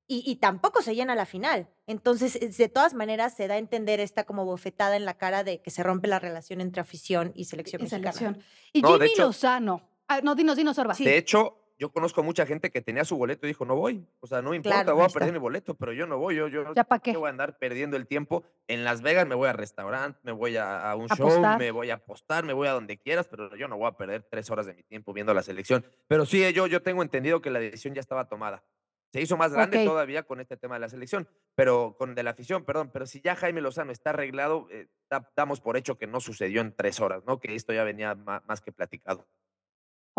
y, 0.06 0.22
y, 0.26 0.36
tampoco 0.36 0.80
se 0.80 0.94
llena 0.94 1.14
la 1.14 1.26
final. 1.26 1.68
Entonces, 1.86 2.56
de 2.56 2.68
todas 2.68 2.94
maneras, 2.94 3.34
se 3.36 3.46
da 3.46 3.54
a 3.54 3.58
entender 3.58 4.00
esta 4.00 4.24
como 4.24 4.46
bofetada 4.46 4.96
en 4.96 5.04
la 5.04 5.18
cara 5.18 5.44
de 5.44 5.60
que 5.60 5.70
se 5.70 5.82
rompe 5.82 6.08
la 6.08 6.18
relación 6.18 6.62
entre 6.62 6.80
afición 6.80 7.32
y 7.34 7.44
selección 7.44 7.82
y 7.82 7.84
mexicana. 7.84 8.12
Selección. 8.12 8.44
Y 8.72 8.80
No, 8.80 8.94
Jimmy 8.94 9.06
hecho- 9.12 9.22
Lozano. 9.24 9.88
Ah, 10.08 10.20
no, 10.22 10.34
dinos, 10.34 10.56
dinos, 10.56 10.78
Orba. 10.78 10.94
De 10.94 11.18
hecho, 11.18 11.58
yo 11.78 11.90
conozco 11.90 12.22
mucha 12.22 12.44
gente 12.44 12.70
que 12.70 12.80
tenía 12.82 13.04
su 13.04 13.16
boleto 13.16 13.46
y 13.46 13.48
dijo, 13.50 13.64
no 13.64 13.76
voy. 13.76 14.04
O 14.20 14.26
sea, 14.26 14.42
no 14.42 14.50
me 14.50 14.56
importa, 14.56 14.82
Claro, 14.82 14.96
voy 14.96 15.04
a 15.04 15.08
perder 15.08 15.32
mi 15.32 15.38
boleto, 15.38 15.74
pero 15.74 15.92
yo 15.92 16.06
no 16.06 16.18
voy. 16.18 16.34
Yo, 16.34 16.48
yo 16.48 16.74
¿Ya 16.74 16.84
qué? 17.02 17.16
voy 17.16 17.26
a 17.26 17.30
andar 17.30 17.58
perdiendo 17.58 17.96
el 17.96 18.06
tiempo. 18.06 18.42
En 18.66 18.84
Las 18.84 19.00
Vegas 19.02 19.26
me 19.26 19.34
voy 19.34 19.48
a 19.48 19.52
restaurante, 19.52 20.18
me 20.24 20.32
voy 20.32 20.56
a, 20.56 20.90
a 20.90 20.96
un 20.96 21.08
show, 21.08 21.28
me 21.58 21.70
voy 21.70 21.90
a 21.90 21.94
apostar, 21.94 22.44
me 22.44 22.52
voy 22.52 22.68
a 22.68 22.72
donde 22.72 22.98
quieras, 22.98 23.28
pero 23.28 23.54
yo 23.56 23.68
no 23.68 23.76
voy 23.78 23.86
a 23.88 23.92
perder 23.92 24.24
tres 24.28 24.50
horas 24.50 24.66
de 24.66 24.74
mi 24.74 24.82
tiempo 24.82 25.12
viendo 25.12 25.32
la 25.34 25.42
selección. 25.42 25.86
Pero 26.08 26.26
sí, 26.26 26.52
yo, 26.52 26.66
yo 26.66 26.82
tengo 26.82 27.02
entendido 27.02 27.40
que 27.40 27.50
la 27.50 27.60
decisión 27.60 27.94
ya 27.94 28.00
estaba 28.00 28.28
tomada. 28.28 28.64
Se 29.10 29.22
hizo 29.22 29.38
más 29.38 29.52
grande 29.52 29.78
todavía 29.86 30.24
con 30.24 30.38
este 30.40 30.58
tema 30.58 30.74
de 30.74 30.80
la 30.80 30.88
selección, 30.90 31.26
pero 31.54 31.96
con 31.98 32.14
de 32.14 32.22
la 32.22 32.30
afición, 32.32 32.64
perdón. 32.64 32.90
Pero 32.92 33.06
si 33.06 33.22
ya 33.22 33.36
Jaime 33.36 33.62
Lozano 33.62 33.90
está 33.90 34.10
arreglado, 34.10 34.66
eh, 34.70 34.88
da- 35.08 35.30
damos 35.34 35.60
por 35.62 35.78
hecho 35.78 35.96
que 35.96 36.06
no 36.06 36.20
sucedió 36.20 36.60
en 36.60 36.76
tres 36.76 37.00
horas, 37.00 37.24
¿no? 37.24 37.40
Que 37.40 37.54
esto 37.54 37.72
ya 37.72 37.84
venía 37.84 38.14
más 38.14 38.60
que 38.60 38.70
platicado. 38.70 39.26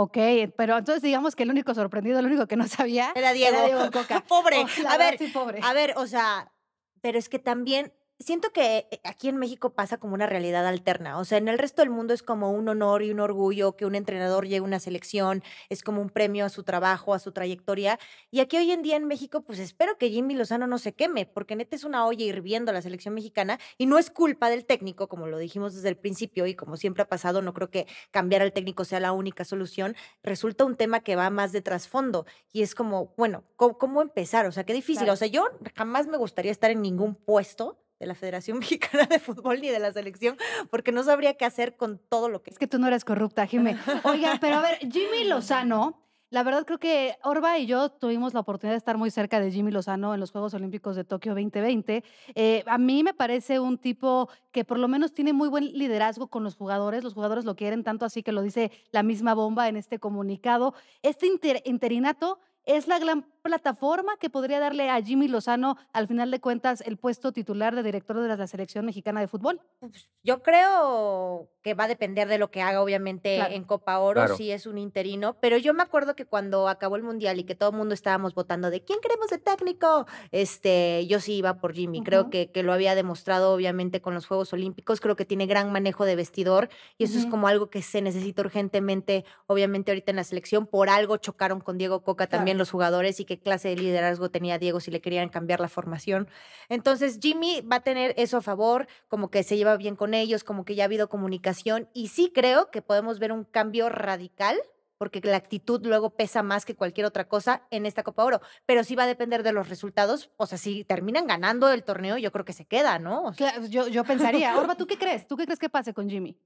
Ok, 0.01 0.18
pero 0.56 0.78
entonces 0.78 1.01
digamos 1.01 1.36
que 1.36 1.44
el 1.44 1.50
único 1.50 1.73
sorprendido, 1.73 2.19
el 2.19 2.26
único 2.26 2.47
que 2.47 2.56
no 2.56 2.66
sabía 2.69 3.12
Era 3.16 3.33
Diego. 3.33 3.57
Coca. 3.92 4.21
Pobre. 4.30 4.64
Oh, 4.64 4.88
a 4.88 4.97
ver, 4.97 5.18
sí, 5.18 5.28
pobre. 5.28 5.59
A 5.62 5.73
ver, 5.73 5.94
o 5.97 6.07
sea, 6.07 6.54
pero 7.02 7.19
es 7.19 7.28
que 7.28 7.38
también 7.38 7.92
siento 8.19 8.52
que 8.52 8.88
eh, 8.92 8.99
aquí 9.04 9.30
en 9.30 9.38
México 9.38 9.71
pasa 9.71 9.97
como 9.97 10.14
una 10.14 10.28
realidad 10.28 10.68
alterna. 10.68 11.18
O 11.19 11.26
sea, 11.26 11.38
en 11.38 11.47
el 11.47 11.57
resto 11.57 11.81
del 11.81 11.90
mundo 11.90 12.14
es 12.14 12.21
como 12.21 12.52
un 12.52 12.68
honor 12.68 13.02
y 13.02 13.11
un 13.11 13.19
orgullo 13.19 13.76
que 13.76 13.85
un 13.85 13.95
entrenador 13.95 14.45
llegue 14.45 14.57
a 14.57 14.64
una 14.64 14.80
selección, 14.80 15.44
es 15.69 15.83
como 15.83 16.02
un 16.02 16.09
premio 16.09 16.45
a 16.45 16.49
su 16.49 16.64
trabajo, 16.64 17.14
a 17.14 17.19
su 17.19 17.31
trayectoria. 17.31 17.99
Y 18.30 18.42
aquí 18.42 18.57
hoy 18.57 18.71
en 18.71 18.81
día 18.81 18.97
en 18.97 19.06
México, 19.06 19.42
pues 19.42 19.59
espero 19.59 19.97
que 19.97 20.09
Jimmy 20.09 20.35
Lozano 20.35 20.68
no 20.68 20.78
se 20.78 20.94
queme, 20.94 21.26
porque 21.26 21.56
neta 21.56 21.76
es 21.76 21.83
una 21.83 22.06
olla 22.06 22.26
hirviendo 22.26 22.71
la 22.71 22.81
selección 22.81 23.14
mexicana 23.14 23.59
y 23.78 23.85
no 23.85 23.97
es 23.97 24.09
culpa 24.11 24.49
del 24.49 24.66
técnico, 24.66 25.07
como 25.07 25.28
lo 25.28 25.38
dijimos 25.38 25.73
desde 25.73 25.90
el 25.90 25.97
principio 25.97 26.45
y 26.45 26.56
como 26.56 26.78
siempre 26.78 27.04
ha 27.04 27.07
pasado, 27.07 27.42
no 27.42 27.54
creo 27.54 27.69
que 27.69 27.88
cambiar 28.11 28.42
al 28.42 28.54
técnico 28.54 28.83
sea 28.85 28.99
la 28.99 29.14
única 29.14 29.45
solución. 29.45 29.95
Resulta 30.23 30.66
un 30.66 30.76
tema 30.76 30.99
que 30.99 31.16
va 31.16 31.30
más 31.30 31.52
de 31.52 31.61
trasfondo 31.61 32.26
y 32.52 32.64
es 32.64 32.76
como, 32.76 33.14
bueno, 33.18 33.44
¿cómo, 33.56 33.78
cómo 33.78 34.02
empezar? 34.02 34.45
O 34.45 34.52
sea, 34.52 34.66
qué 34.66 34.73
difícil. 34.73 35.04
Claro. 35.04 35.14
O 35.14 35.16
sea, 35.16 35.28
yo 35.28 35.47
jamás 35.76 36.07
me 36.07 36.18
gustaría 36.18 36.52
estar 36.52 36.71
en 36.71 36.81
ningún 36.81 37.16
puesto 37.16 37.78
de 37.99 38.06
la 38.06 38.15
Federación 38.15 38.59
Mexicana 38.59 39.06
de 39.06 39.19
Fútbol 39.19 39.61
ni 39.61 39.69
de 39.69 39.79
la 39.79 39.91
selección, 39.91 40.37
porque 40.69 40.91
no 40.91 41.03
sabría 41.03 41.35
qué 41.35 41.45
hacer 41.45 41.75
con 41.75 41.99
todo 41.99 42.29
lo 42.29 42.41
que... 42.41 42.51
Es 42.51 42.59
que 42.59 42.68
tú 42.68 42.79
no 42.79 42.87
eres 42.87 43.06
corrupta, 43.06 43.45
Jimé. 43.45 43.77
Oiga, 44.03 44.37
pero 44.39 44.57
a 44.57 44.61
ver, 44.61 44.77
Jimmy 44.79 45.25
Lozano, 45.25 45.97
la 46.31 46.44
verdad 46.44 46.63
creo 46.63 46.77
que 46.77 47.15
Orba 47.23 47.57
y 47.57 47.65
yo 47.65 47.89
tuvimos 47.89 48.35
la 48.35 48.41
oportunidad 48.41 48.73
de 48.73 48.77
estar 48.77 48.97
muy 48.97 49.09
cerca 49.09 49.39
de 49.39 49.51
Jimmy 49.51 49.71
Lozano 49.71 50.13
en 50.13 50.19
los 50.19 50.31
Juegos 50.31 50.53
Olímpicos 50.53 50.95
de 50.95 51.03
Tokio 51.03 51.33
2020. 51.33 52.03
Eh, 52.35 52.63
a 52.68 52.77
mí 52.77 53.03
me 53.03 53.15
parece 53.15 53.59
un 53.59 53.79
tipo 53.79 54.29
que 54.51 54.63
por 54.63 54.77
lo 54.77 54.87
menos 54.87 55.11
tiene 55.11 55.33
muy 55.33 55.49
buen 55.49 55.65
liderazgo 55.73 56.27
con 56.27 56.44
los 56.44 56.56
jugadores. 56.56 57.03
Los 57.03 57.15
jugadores 57.15 57.45
lo 57.45 57.56
quieren 57.56 57.83
tanto 57.83 58.06
así 58.06 58.21
que 58.21 58.31
lo 58.31 58.44
dice 58.44 58.71
la 58.91 59.01
misma 59.01 59.33
bomba 59.33 59.69
en 59.69 59.75
este 59.75 59.97
comunicado. 59.97 60.75
Este 61.01 61.25
inter 61.25 61.63
interinato 61.65 62.39
es 62.69 62.88
la 62.88 62.99
gran 62.99 63.26
plataforma 63.42 64.18
que 64.19 64.30
podría 64.30 64.59
darle 64.59 64.92
a 64.92 65.02
Jimmy 65.02 65.28
Lozano, 65.28 65.76
al 65.92 66.07
final 66.07 66.30
de 66.30 66.40
cuentas, 66.40 66.81
el 66.81 66.97
puesto 66.97 67.31
titular 67.31 67.73
de 67.73 67.81
director 67.81 68.19
de 68.19 68.28
la 68.28 68.45
selección 68.45 68.85
mexicana 68.85 69.21
de 69.21 69.28
fútbol. 69.28 69.59
Pues, 69.80 70.07
Yo 70.23 70.44
creo 70.44 71.49
que 71.64 71.73
va 71.73 71.85
a 71.85 71.88
depender 71.88 72.28
de 72.28 72.38
lo 72.38 72.52
que 72.52 72.61
haga, 72.61 72.83
obviamente, 72.83 73.38
Claro. 73.38 73.54
en 73.56 73.64
Copa 73.64 73.97
Oro, 73.99 74.19
Claro. 74.21 74.35
si 74.38 74.52
es 74.52 74.68
un 74.68 74.78
interino, 74.78 75.38
pero 75.40 75.57
yo 75.57 75.73
me 75.73 75.81
acuerdo 75.81 76.16
que 76.16 76.26
cuando 76.26 76.68
acabó 76.68 76.95
el 76.95 77.02
Mundial 77.04 77.40
y 77.40 77.44
que 77.44 77.56
todo 77.56 77.71
el 77.71 77.76
mundo 77.78 77.94
estábamos 77.95 78.35
votando 78.35 78.69
de 78.69 78.83
quién 78.83 78.99
queremos 79.02 79.30
de 79.30 79.40
técnico, 79.40 80.06
este, 80.31 81.07
yo 81.07 81.19
sí 81.19 81.35
iba 81.38 81.56
por 81.59 81.73
Jimmy, 81.73 82.04
creo 82.04 82.30
que, 82.30 82.52
que 82.52 82.61
lo 82.61 82.71
había 82.73 82.94
demostrado, 82.94 83.54
obviamente, 83.54 83.99
con 84.02 84.14
los 84.14 84.28
Juegos 84.28 84.54
Olímpicos, 84.54 84.99
creo 84.99 85.16
que 85.16 85.26
tiene 85.26 85.47
gran 85.47 85.71
manejo 85.71 86.06
de 86.06 86.16
vestidor 86.16 86.69
y 86.97 87.06
eso 87.06 87.18
es 87.18 87.26
como 87.26 87.47
algo 87.47 87.69
que 87.69 87.81
se 87.81 88.02
necesita 88.02 88.42
urgentemente, 88.44 89.26
obviamente, 89.47 89.92
ahorita 89.92 90.11
en 90.11 90.18
la 90.18 90.23
selección, 90.23 90.68
por 90.68 90.90
algo 90.90 91.18
chocaron 91.18 91.61
con 91.61 91.78
Diego 91.78 92.04
Coca 92.04 92.28
también 92.28 92.57
Claro. 92.57 92.58
Los 92.59 92.69
jugadores 92.69 93.19
y 93.19 93.25
qué 93.25 93.39
clase 93.39 93.69
de 93.69 93.78
liderazgo 93.78 94.30
tenía 94.30 94.59
Diego 94.59 94.80
si 94.80 94.92
le 94.92 95.01
querían 95.01 95.30
cambiar 95.30 95.59
la 95.59 95.69
formación. 95.69 96.28
Entonces, 96.69 97.19
Jimmy 97.21 97.61
va 97.61 97.78
a 97.78 97.83
tener 97.83 98.13
eso 98.18 98.37
a 98.37 98.42
favor, 98.42 98.87
como 99.07 99.31
que 99.31 99.42
se 99.44 99.57
lleva 99.57 99.75
bien 99.78 99.95
con 99.95 100.13
ellos, 100.13 100.44
como 100.44 100.66
que 100.66 100.75
ya 100.75 100.83
ha 100.83 100.85
habido 100.85 101.09
comunicación 101.09 101.89
y 101.94 102.09
sí 102.09 102.31
creo 102.33 102.69
que 102.69 102.83
podemos 102.83 103.18
ver 103.18 103.31
un 103.31 103.44
cambio 103.44 103.89
radical 103.89 104.57
porque 104.99 105.21
la 105.23 105.37
actitud 105.37 105.80
luego 105.85 106.11
pesa 106.11 106.44
más 106.44 106.66
que 106.66 106.75
cualquier 106.75 107.06
otra 107.07 107.28
cosa 107.28 107.63
en 107.71 107.85
esta 107.85 108.04
Copa 108.04 108.25
Oro. 108.25 108.42
Pero 108.66 108.83
sí 108.83 108.95
va 108.95 109.04
a 109.04 109.07
depender 109.07 109.44
de 109.44 109.54
los 109.54 109.69
resultados. 109.69 110.30
O 110.35 110.45
sea, 110.45 110.57
si 110.57 110.83
terminan 110.83 111.25
ganando 111.25 111.71
el 111.71 111.85
torneo, 111.85 112.18
yo 112.18 112.33
creo 112.33 112.44
que 112.44 112.51
se 112.51 112.66
queda, 112.66 112.99
¿no? 112.99 113.33
Claro, 113.37 113.66
yo, 113.66 113.87
yo 113.87 114.04
pensaría. 114.04 114.56
Orba, 114.59 114.75
¿tú 114.75 114.85
qué 114.85 114.97
crees? 114.97 115.25
¿Tú 115.25 115.37
qué 115.37 115.45
crees 115.45 115.57
que 115.57 115.69
pase 115.69 115.94
con 115.94 116.09
Jimmy? 116.09 116.37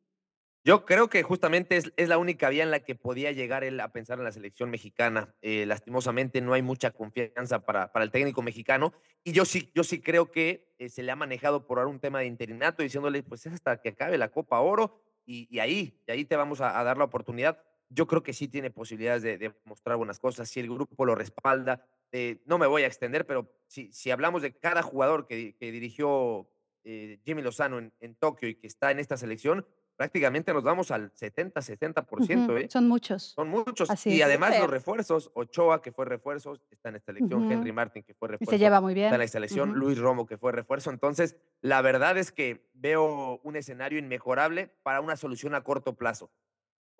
Yo 0.66 0.86
creo 0.86 1.10
que 1.10 1.24
justamente 1.24 1.76
es, 1.76 1.92
es, 1.98 2.08
la 2.08 2.18
única 2.18 2.48
vía 2.48 2.64
en 2.64 2.72
la 2.72 2.80
que 2.80 2.96
podía 2.96 3.34
llegar 3.34 3.66
él 3.66 3.80
a 3.82 3.92
pensar 3.92 4.18
en 4.18 4.24
la 4.24 4.32
selección 4.32 4.70
mexicana. 4.70 5.36
Eh, 5.42 5.66
lastimosamente 5.66 6.40
no 6.40 6.54
hay 6.54 6.62
mucha 6.62 6.92
confianza 6.92 7.66
para, 7.66 7.92
para, 7.92 8.06
el 8.06 8.12
técnico 8.12 8.42
mexicano 8.42 8.94
y 9.26 9.34
yo 9.34 9.44
sí, 9.44 9.72
yo 9.76 9.84
sí 9.84 10.00
creo 10.00 10.32
que 10.32 10.74
eh, 10.78 10.88
se 10.88 11.04
le 11.04 11.12
ha 11.12 11.18
manejado 11.18 11.68
por 11.68 11.86
un 11.86 12.00
tema 12.00 12.20
de 12.20 12.28
interinato 12.28 12.82
diciéndole 12.82 13.24
pues 13.24 13.46
es 13.46 13.54
hasta 13.54 13.82
que 13.82 13.90
acabe 13.90 14.18
la 14.18 14.30
Copa 14.30 14.62
Oro 14.62 15.02
y, 15.26 15.48
y 15.54 15.60
ahí, 15.60 16.02
y 16.08 16.12
ahí 16.12 16.24
te 16.24 16.38
vamos 16.38 16.62
a, 16.62 16.82
dar 16.84 16.98
la 16.98 17.06
oportunidad 17.06 17.62
yo 17.90 18.08
creo 18.08 18.24
que 18.24 18.34
sí 18.34 18.48
tiene 18.48 18.72
posibilidades 18.72 19.22
de, 19.22 19.54
mostrar 19.66 19.98
buenas 19.98 20.20
cosas, 20.20 20.50
si 20.50 20.60
el 20.60 20.68
grupo 20.68 21.06
lo 21.06 21.14
respalda. 21.14 21.86
Eh, 22.12 22.42
no 22.46 22.58
me 22.58 22.66
voy 22.66 22.84
a 22.84 22.88
extender, 22.88 23.28
pero 23.28 23.52
si, 23.68 23.92
si 23.92 24.10
hablamos 24.10 24.42
de 24.42 24.58
cada 24.58 24.82
jugador 24.82 25.28
que, 25.28 25.56
dirigió 25.60 26.50
eh, 26.84 27.20
Jimmy 27.24 27.44
Lozano 27.44 27.78
en, 27.78 28.16
Tokio 28.16 28.50
y 28.50 28.56
que 28.56 28.66
está 28.66 28.90
en 28.90 28.98
esta 28.98 29.16
selección, 29.16 29.66
prácticamente 29.96 30.54
nos 30.54 30.64
vamos 30.64 30.92
al 30.92 31.12
70, 31.14 31.60
70%. 31.60 32.62
¿eh? 32.62 32.68
Son 32.70 32.88
muchos. 32.88 33.34
Son 33.36 33.50
muchos. 33.50 34.06
y 34.06 34.22
además 34.22 34.60
los 34.60 34.70
refuerzos, 34.70 35.32
Ochoa, 35.34 35.82
que 35.82 35.92
fue 35.92 36.06
refuerzo, 36.06 36.60
está 36.72 36.90
en 36.90 36.96
esta 36.96 37.14
selección, 37.14 37.52
Henry 37.52 37.72
Martin, 37.72 38.04
que 38.04 38.14
fue 38.14 38.30
refuerzo. 38.30 38.54
Y 38.54 38.58
se 38.58 38.60
lleva 38.60 38.82
muy 38.82 38.94
bien. 38.94 39.08
Está 39.08 39.16
en 39.16 39.22
la 39.22 39.28
selección, 39.28 39.74
Luis 39.74 39.98
Romo, 39.98 40.26
que 40.26 40.38
fue 40.38 40.52
refuerzo. 40.52 40.90
Entonces, 40.90 41.38
la 41.62 41.82
verdad 41.82 42.18
es 42.18 42.32
que 42.32 42.70
veo 42.74 43.40
un 43.44 43.56
escenario 43.56 44.00
inmejorable 44.00 44.76
para 44.84 45.02
una 45.02 45.16
solución 45.16 45.56
a 45.56 45.64
corto 45.64 45.96
plazo 45.96 46.32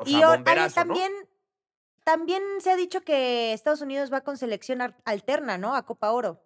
y 0.06 0.22
también, 0.74 1.12
también 2.04 2.42
se 2.60 2.72
ha 2.72 2.76
dicho 2.76 3.02
que 3.02 3.54
Estados 3.54 3.82
Unidos 3.82 4.12
va 4.12 4.22
con 4.22 4.38
selección 4.38 4.82
alterna, 5.06 5.58
¿no? 5.58 5.76
A 5.76 5.86
Copa 5.86 6.12
Oro. 6.12 6.44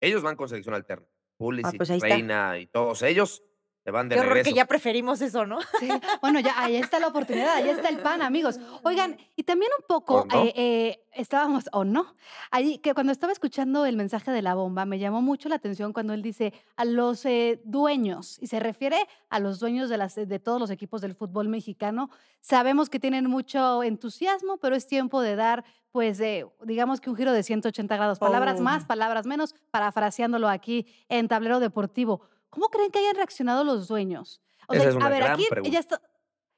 Ellos 0.00 0.22
van 0.22 0.36
con 0.36 0.48
selección 0.48 0.74
alterna. 0.74 1.06
Ah, 1.06 1.34
Pulisic, 1.38 1.76
pues 1.76 2.00
Reina 2.00 2.58
y 2.58 2.66
todos 2.66 3.02
ellos 3.02 3.42
te 3.82 3.90
van 3.90 4.08
de 4.08 4.16
Yo 4.16 4.22
que 4.44 4.52
ya 4.52 4.64
preferimos 4.66 5.20
eso, 5.20 5.44
¿no? 5.44 5.58
Sí. 5.80 5.88
Bueno, 6.20 6.38
ya 6.38 6.54
ahí 6.56 6.76
está 6.76 7.00
la 7.00 7.08
oportunidad, 7.08 7.56
ahí 7.56 7.68
está 7.68 7.88
el 7.88 7.98
pan, 7.98 8.22
amigos. 8.22 8.60
Oigan, 8.84 9.16
y 9.34 9.42
también 9.42 9.72
un 9.76 9.84
poco, 9.88 10.26
eh, 10.34 10.52
eh, 10.54 11.04
estábamos, 11.12 11.64
o 11.72 11.84
no, 11.84 12.14
ahí 12.52 12.78
que 12.78 12.94
cuando 12.94 13.10
estaba 13.10 13.32
escuchando 13.32 13.84
el 13.84 13.96
mensaje 13.96 14.30
de 14.30 14.40
la 14.40 14.54
bomba, 14.54 14.84
me 14.84 15.00
llamó 15.00 15.20
mucho 15.20 15.48
la 15.48 15.56
atención 15.56 15.92
cuando 15.92 16.12
él 16.12 16.22
dice 16.22 16.52
a 16.76 16.84
los 16.84 17.24
eh, 17.24 17.60
dueños, 17.64 18.38
y 18.40 18.46
se 18.46 18.60
refiere 18.60 18.98
a 19.30 19.40
los 19.40 19.58
dueños 19.58 19.88
de, 19.90 19.96
las, 19.96 20.14
de 20.14 20.38
todos 20.38 20.60
los 20.60 20.70
equipos 20.70 21.00
del 21.00 21.16
fútbol 21.16 21.48
mexicano. 21.48 22.08
Sabemos 22.40 22.88
que 22.88 23.00
tienen 23.00 23.28
mucho 23.28 23.82
entusiasmo, 23.82 24.58
pero 24.58 24.76
es 24.76 24.86
tiempo 24.86 25.20
de 25.22 25.34
dar 25.36 25.64
pues 25.90 26.22
digamos 26.64 27.02
que 27.02 27.10
un 27.10 27.16
giro 27.16 27.32
de 27.32 27.42
180 27.42 27.96
grados, 27.96 28.18
palabras 28.18 28.60
más, 28.60 28.86
palabras 28.86 29.26
menos, 29.26 29.54
parafraseándolo 29.70 30.48
aquí 30.48 30.86
en 31.10 31.28
tablero 31.28 31.60
deportivo. 31.60 32.22
¿Cómo 32.52 32.68
creen 32.68 32.90
que 32.90 32.98
hayan 32.98 33.14
reaccionado 33.14 33.64
los 33.64 33.88
dueños? 33.88 34.42
O 34.68 34.74
sea, 34.74 34.90
a 34.90 35.08
ver, 35.08 35.22
aquí 35.22 35.46
ya 35.70 35.78
está, 35.78 36.02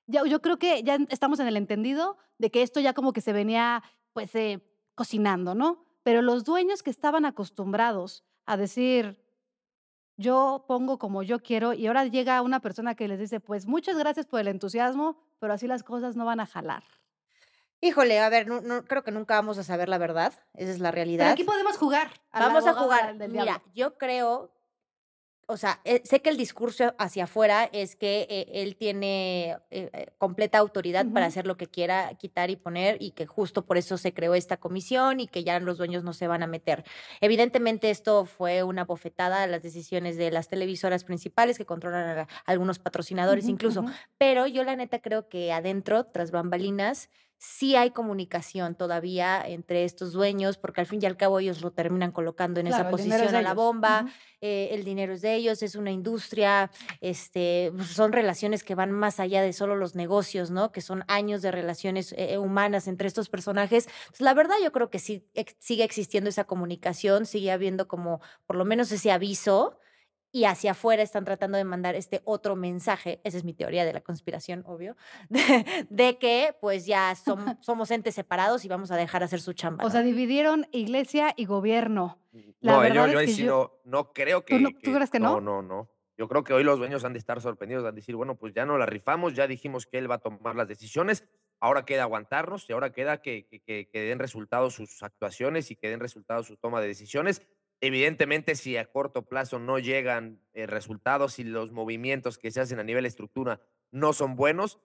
ya, 0.06 0.24
yo 0.24 0.42
creo 0.42 0.58
que 0.58 0.82
ya 0.82 0.98
estamos 1.08 1.38
en 1.38 1.46
el 1.46 1.56
entendido 1.56 2.18
de 2.36 2.50
que 2.50 2.62
esto 2.62 2.80
ya 2.80 2.94
como 2.94 3.12
que 3.12 3.20
se 3.20 3.32
venía 3.32 3.80
pues 4.12 4.34
eh, 4.34 4.60
cocinando, 4.96 5.54
¿no? 5.54 5.86
Pero 6.02 6.20
los 6.20 6.42
dueños 6.42 6.82
que 6.82 6.90
estaban 6.90 7.24
acostumbrados 7.24 8.24
a 8.44 8.56
decir, 8.56 9.24
yo 10.16 10.64
pongo 10.66 10.98
como 10.98 11.22
yo 11.22 11.38
quiero 11.38 11.72
y 11.72 11.86
ahora 11.86 12.06
llega 12.06 12.42
una 12.42 12.58
persona 12.58 12.96
que 12.96 13.06
les 13.06 13.20
dice, 13.20 13.38
pues 13.38 13.66
muchas 13.66 13.96
gracias 13.96 14.26
por 14.26 14.40
el 14.40 14.48
entusiasmo, 14.48 15.16
pero 15.38 15.52
así 15.52 15.68
las 15.68 15.84
cosas 15.84 16.16
no 16.16 16.24
van 16.24 16.40
a 16.40 16.46
jalar. 16.46 16.82
Híjole, 17.80 18.18
a 18.18 18.28
ver, 18.30 18.48
no, 18.48 18.84
creo 18.84 19.04
que 19.04 19.12
nunca 19.12 19.34
vamos 19.34 19.58
a 19.58 19.62
saber 19.62 19.88
la 19.88 19.98
verdad, 19.98 20.32
esa 20.54 20.72
es 20.72 20.80
la 20.80 20.90
realidad. 20.90 21.26
Pero 21.26 21.32
aquí 21.34 21.44
podemos 21.44 21.76
jugar. 21.76 22.10
Vamos 22.32 22.66
a 22.66 22.74
jugar. 22.74 23.14
Mira, 23.28 23.62
yo 23.74 23.96
creo 23.96 24.53
o 25.48 25.56
sea, 25.56 25.80
eh, 25.84 26.02
sé 26.04 26.20
que 26.20 26.30
el 26.30 26.36
discurso 26.36 26.94
hacia 26.98 27.24
afuera 27.24 27.68
es 27.72 27.96
que 27.96 28.26
eh, 28.28 28.46
él 28.54 28.76
tiene 28.76 29.58
eh, 29.70 30.08
completa 30.18 30.58
autoridad 30.58 31.06
para 31.12 31.26
hacer 31.26 31.46
lo 31.46 31.56
que 31.56 31.66
quiera, 31.66 32.14
quitar 32.14 32.50
y 32.50 32.56
poner, 32.56 32.96
y 33.00 33.12
que 33.12 33.26
justo 33.26 33.64
por 33.64 33.76
eso 33.76 33.98
se 33.98 34.12
creó 34.14 34.34
esta 34.34 34.56
comisión 34.56 35.20
y 35.20 35.26
que 35.26 35.44
ya 35.44 35.58
los 35.60 35.78
dueños 35.78 36.04
no 36.04 36.12
se 36.12 36.26
van 36.26 36.42
a 36.42 36.46
meter. 36.46 36.84
Evidentemente, 37.20 37.90
esto 37.90 38.24
fue 38.24 38.62
una 38.62 38.84
bofetada 38.84 39.42
a 39.42 39.46
las 39.46 39.62
decisiones 39.62 40.16
de 40.16 40.30
las 40.30 40.48
televisoras 40.48 41.04
principales 41.04 41.58
que 41.58 41.66
controlan 41.66 42.18
a, 42.18 42.28
algunos 42.46 42.78
patrocinadores 42.78 43.48
incluso, 43.48 43.84
pero 44.18 44.46
yo 44.46 44.64
la 44.64 44.76
neta 44.76 45.00
creo 45.00 45.28
que 45.28 45.52
adentro, 45.52 46.04
tras 46.04 46.30
bambalinas, 46.30 47.10
sí 47.44 47.76
hay 47.76 47.90
comunicación 47.90 48.74
todavía 48.74 49.42
entre 49.46 49.84
estos 49.84 50.12
dueños, 50.12 50.56
porque 50.56 50.80
al 50.80 50.86
fin 50.86 51.00
y 51.02 51.06
al 51.06 51.16
cabo 51.16 51.40
ellos 51.40 51.60
lo 51.60 51.72
terminan 51.72 52.10
colocando 52.10 52.58
en 52.58 52.68
esa 52.68 52.88
posición 52.88 53.34
a 53.34 53.42
la 53.42 53.52
bomba, 53.52 54.06
eh, 54.40 54.70
el 54.72 54.82
dinero 54.82 55.12
es 55.12 55.20
de 55.20 55.34
ellos, 55.34 55.62
es 55.62 55.74
una 55.74 55.90
industria, 55.90 56.70
este, 57.00 57.70
pues, 57.76 57.88
son 57.88 58.12
relaciones 58.12 58.64
que 58.64 58.74
van 58.74 58.92
más 58.92 59.20
allá 59.20 59.42
de 59.42 59.52
solo 59.52 59.76
los 59.76 59.94
negocios, 59.94 60.50
¿no? 60.50 60.72
Que 60.72 60.80
son 60.80 61.04
años 61.06 61.42
de 61.42 61.50
relaciones 61.50 62.14
eh, 62.16 62.38
humanas 62.38 62.88
entre 62.88 63.08
estos 63.08 63.28
personajes. 63.28 63.88
Pues, 64.08 64.20
la 64.22 64.32
verdad 64.32 64.56
yo 64.62 64.72
creo 64.72 64.88
que 64.88 64.98
sí 64.98 65.26
sigue 65.58 65.84
existiendo 65.84 66.30
esa 66.30 66.44
comunicación, 66.44 67.26
sigue 67.26 67.52
habiendo 67.52 67.88
como 67.88 68.20
por 68.46 68.56
lo 68.56 68.64
menos 68.64 68.90
ese 68.90 69.12
aviso 69.12 69.78
y 70.34 70.46
hacia 70.46 70.72
afuera 70.72 71.00
están 71.00 71.24
tratando 71.24 71.56
de 71.56 71.62
mandar 71.62 71.94
este 71.94 72.20
otro 72.24 72.56
mensaje, 72.56 73.20
esa 73.22 73.38
es 73.38 73.44
mi 73.44 73.54
teoría 73.54 73.84
de 73.84 73.92
la 73.92 74.00
conspiración, 74.00 74.64
obvio, 74.66 74.96
de, 75.90 76.18
que 76.18 76.56
pues 76.60 76.86
ya 76.86 77.14
somos 77.60 77.90
entes 77.92 78.16
separados 78.16 78.64
y 78.64 78.68
vamos 78.68 78.90
a 78.90 78.96
dejar 78.96 79.22
hacer 79.22 79.40
su 79.40 79.52
chamba. 79.52 79.84
O 79.84 79.90
sea, 79.90 80.02
dividieron 80.02 80.66
iglesia 80.72 81.32
y 81.36 81.44
gobierno. 81.44 82.18
no, 82.60 82.88
yo, 82.88 83.06
yo, 83.06 83.20
sí 83.28 83.44
no, 83.44 83.74
no, 83.84 84.12
creo 84.12 84.44
que 84.44 84.58
¿Tú, 84.58 84.70
¿Tú, 84.82 84.92
crees 84.92 85.08
que 85.08 85.20
no? 85.20 85.40
No, 85.40 85.40
no, 85.40 85.62
no. 85.62 85.90
Yo 86.18 86.26
creo 86.26 86.42
que 86.42 86.52
hoy 86.52 86.64
los 86.64 86.80
dueños 86.80 87.04
han 87.04 87.12
de 87.12 87.20
estar 87.20 87.40
sorprendidos, 87.40 87.84
han 87.84 87.94
de 87.94 88.00
decir, 88.00 88.16
bueno, 88.16 88.34
pues 88.34 88.52
ya 88.52 88.66
no 88.66 88.76
la 88.76 88.86
rifamos, 88.86 89.34
ya 89.34 89.46
dijimos 89.46 89.86
que 89.86 89.98
él 89.98 90.10
va 90.10 90.16
a 90.16 90.18
tomar 90.18 90.56
las 90.56 90.66
decisiones, 90.66 91.28
ahora 91.60 91.84
queda 91.84 92.02
aguantarnos 92.02 92.68
y 92.68 92.72
ahora 92.72 92.90
queda 92.90 93.22
que, 93.22 93.46
que, 93.46 93.88
que 93.88 94.00
den 94.00 94.18
resultados 94.18 94.74
sus 94.74 95.00
actuaciones 95.04 95.70
y 95.70 95.76
que 95.76 95.90
den 95.90 96.00
resultados 96.00 96.48
su 96.48 96.56
toma 96.56 96.80
de 96.80 96.88
decisiones 96.88 97.46
Evidentemente, 97.86 98.54
si 98.54 98.78
a 98.78 98.86
corto 98.86 99.28
plazo 99.28 99.58
no 99.58 99.78
llegan 99.78 100.40
eh, 100.54 100.66
resultados 100.66 101.38
y 101.38 101.44
los 101.44 101.70
movimientos 101.70 102.38
que 102.38 102.50
se 102.50 102.62
hacen 102.62 102.78
a 102.78 102.82
nivel 102.82 103.04
estructura 103.04 103.60
no 103.90 104.14
son 104.14 104.36
buenos, 104.36 104.80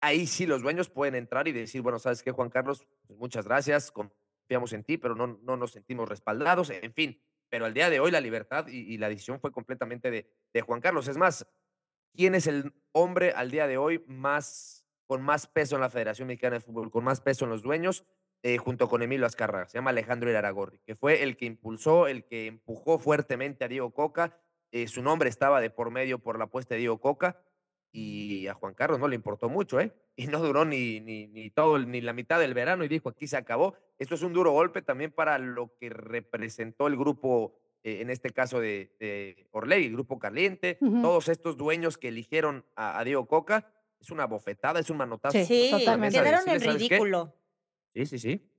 ahí 0.00 0.28
sí 0.28 0.46
los 0.46 0.62
dueños 0.62 0.88
pueden 0.90 1.16
entrar 1.16 1.48
y 1.48 1.52
decir, 1.52 1.82
bueno, 1.82 1.98
¿sabes 1.98 2.22
qué, 2.22 2.30
Juan 2.30 2.50
Carlos? 2.50 2.86
Pues 3.08 3.18
muchas 3.18 3.46
gracias, 3.46 3.90
confiamos 3.90 4.72
en 4.74 4.84
ti, 4.84 4.96
pero 4.96 5.16
no, 5.16 5.40
no 5.42 5.56
nos 5.56 5.72
sentimos 5.72 6.08
respaldados, 6.08 6.70
en 6.70 6.92
fin. 6.92 7.20
Pero 7.48 7.64
al 7.64 7.74
día 7.74 7.90
de 7.90 7.98
hoy 7.98 8.12
la 8.12 8.20
libertad 8.20 8.68
y, 8.68 8.96
la 8.96 9.08
decisión 9.08 9.40
fue 9.40 9.50
completamente 9.50 10.12
de, 10.12 10.30
de, 10.52 10.60
Juan 10.60 10.80
Carlos. 10.80 11.08
Es 11.08 11.16
más, 11.16 11.48
¿quién 12.14 12.36
es 12.36 12.46
el 12.46 12.74
hombre 12.92 13.32
al 13.32 13.50
día 13.50 13.66
de 13.66 13.76
hoy 13.76 14.04
más 14.06 14.86
con 15.08 15.20
más 15.20 15.48
peso 15.48 15.74
en 15.74 15.80
la 15.80 15.90
Federación 15.90 16.28
Mexicana 16.28 16.58
de 16.58 16.60
Fútbol, 16.60 16.92
con 16.92 17.02
más 17.02 17.20
peso 17.20 17.44
en 17.44 17.50
los 17.50 17.62
dueños? 17.62 18.04
Eh, 18.42 18.56
junto 18.56 18.88
con 18.88 19.02
Emilio 19.02 19.26
Azcárraga, 19.26 19.66
se 19.66 19.78
llama 19.78 19.90
Alejandro 19.90 20.30
Iraragorri, 20.30 20.78
que 20.86 20.94
fue 20.94 21.24
el 21.24 21.36
que 21.36 21.46
impulsó, 21.46 22.06
el 22.06 22.24
que 22.24 22.46
empujó 22.46 23.00
fuertemente 23.00 23.64
a 23.64 23.68
Diego 23.68 23.92
Coca. 23.92 24.38
Eh, 24.70 24.86
su 24.86 25.02
nombre 25.02 25.28
estaba 25.28 25.60
de 25.60 25.70
por 25.70 25.90
medio 25.90 26.20
por 26.20 26.38
la 26.38 26.44
apuesta 26.44 26.74
de 26.74 26.80
Diego 26.80 27.00
Coca 27.00 27.42
y 27.90 28.46
a 28.46 28.54
Juan 28.54 28.74
Carlos 28.74 29.00
no 29.00 29.08
le 29.08 29.16
importó 29.16 29.48
mucho, 29.48 29.80
¿eh? 29.80 29.92
Y 30.16 30.26
no 30.26 30.40
duró 30.40 30.64
ni, 30.64 31.00
ni, 31.00 31.26
ni 31.28 31.50
todo, 31.50 31.78
ni 31.78 32.00
la 32.00 32.12
mitad 32.12 32.40
del 32.40 32.54
verano 32.54 32.84
y 32.84 32.88
dijo, 32.88 33.08
aquí 33.08 33.26
se 33.26 33.36
acabó. 33.36 33.74
Esto 33.98 34.14
es 34.14 34.22
un 34.22 34.32
duro 34.32 34.50
golpe 34.52 34.82
también 34.82 35.12
para 35.12 35.38
lo 35.38 35.76
que 35.76 35.90
representó 35.90 36.86
el 36.88 36.96
grupo, 36.96 37.56
eh, 37.82 38.00
en 38.00 38.10
este 38.10 38.30
caso 38.30 38.60
de, 38.60 38.96
de 38.98 39.48
Orley, 39.52 39.86
el 39.86 39.92
grupo 39.92 40.18
Caliente, 40.18 40.78
todos 41.02 41.28
estos 41.28 41.56
dueños 41.56 41.98
que 41.98 42.08
eligieron 42.08 42.64
a, 42.74 43.02
Diego 43.04 43.26
Coca. 43.26 43.72
Es 44.00 44.10
una 44.10 44.26
bofetada, 44.26 44.78
es 44.80 44.90
un 44.90 44.96
manotazo. 44.96 45.38
Sí, 45.44 45.68
totalmente. 45.72 46.18
Quedaron 46.18 46.48
en 46.48 46.60
ridículo. 46.60 47.34
Sí, 47.98 48.06
sí, 48.06 48.18
sí. 48.20 48.52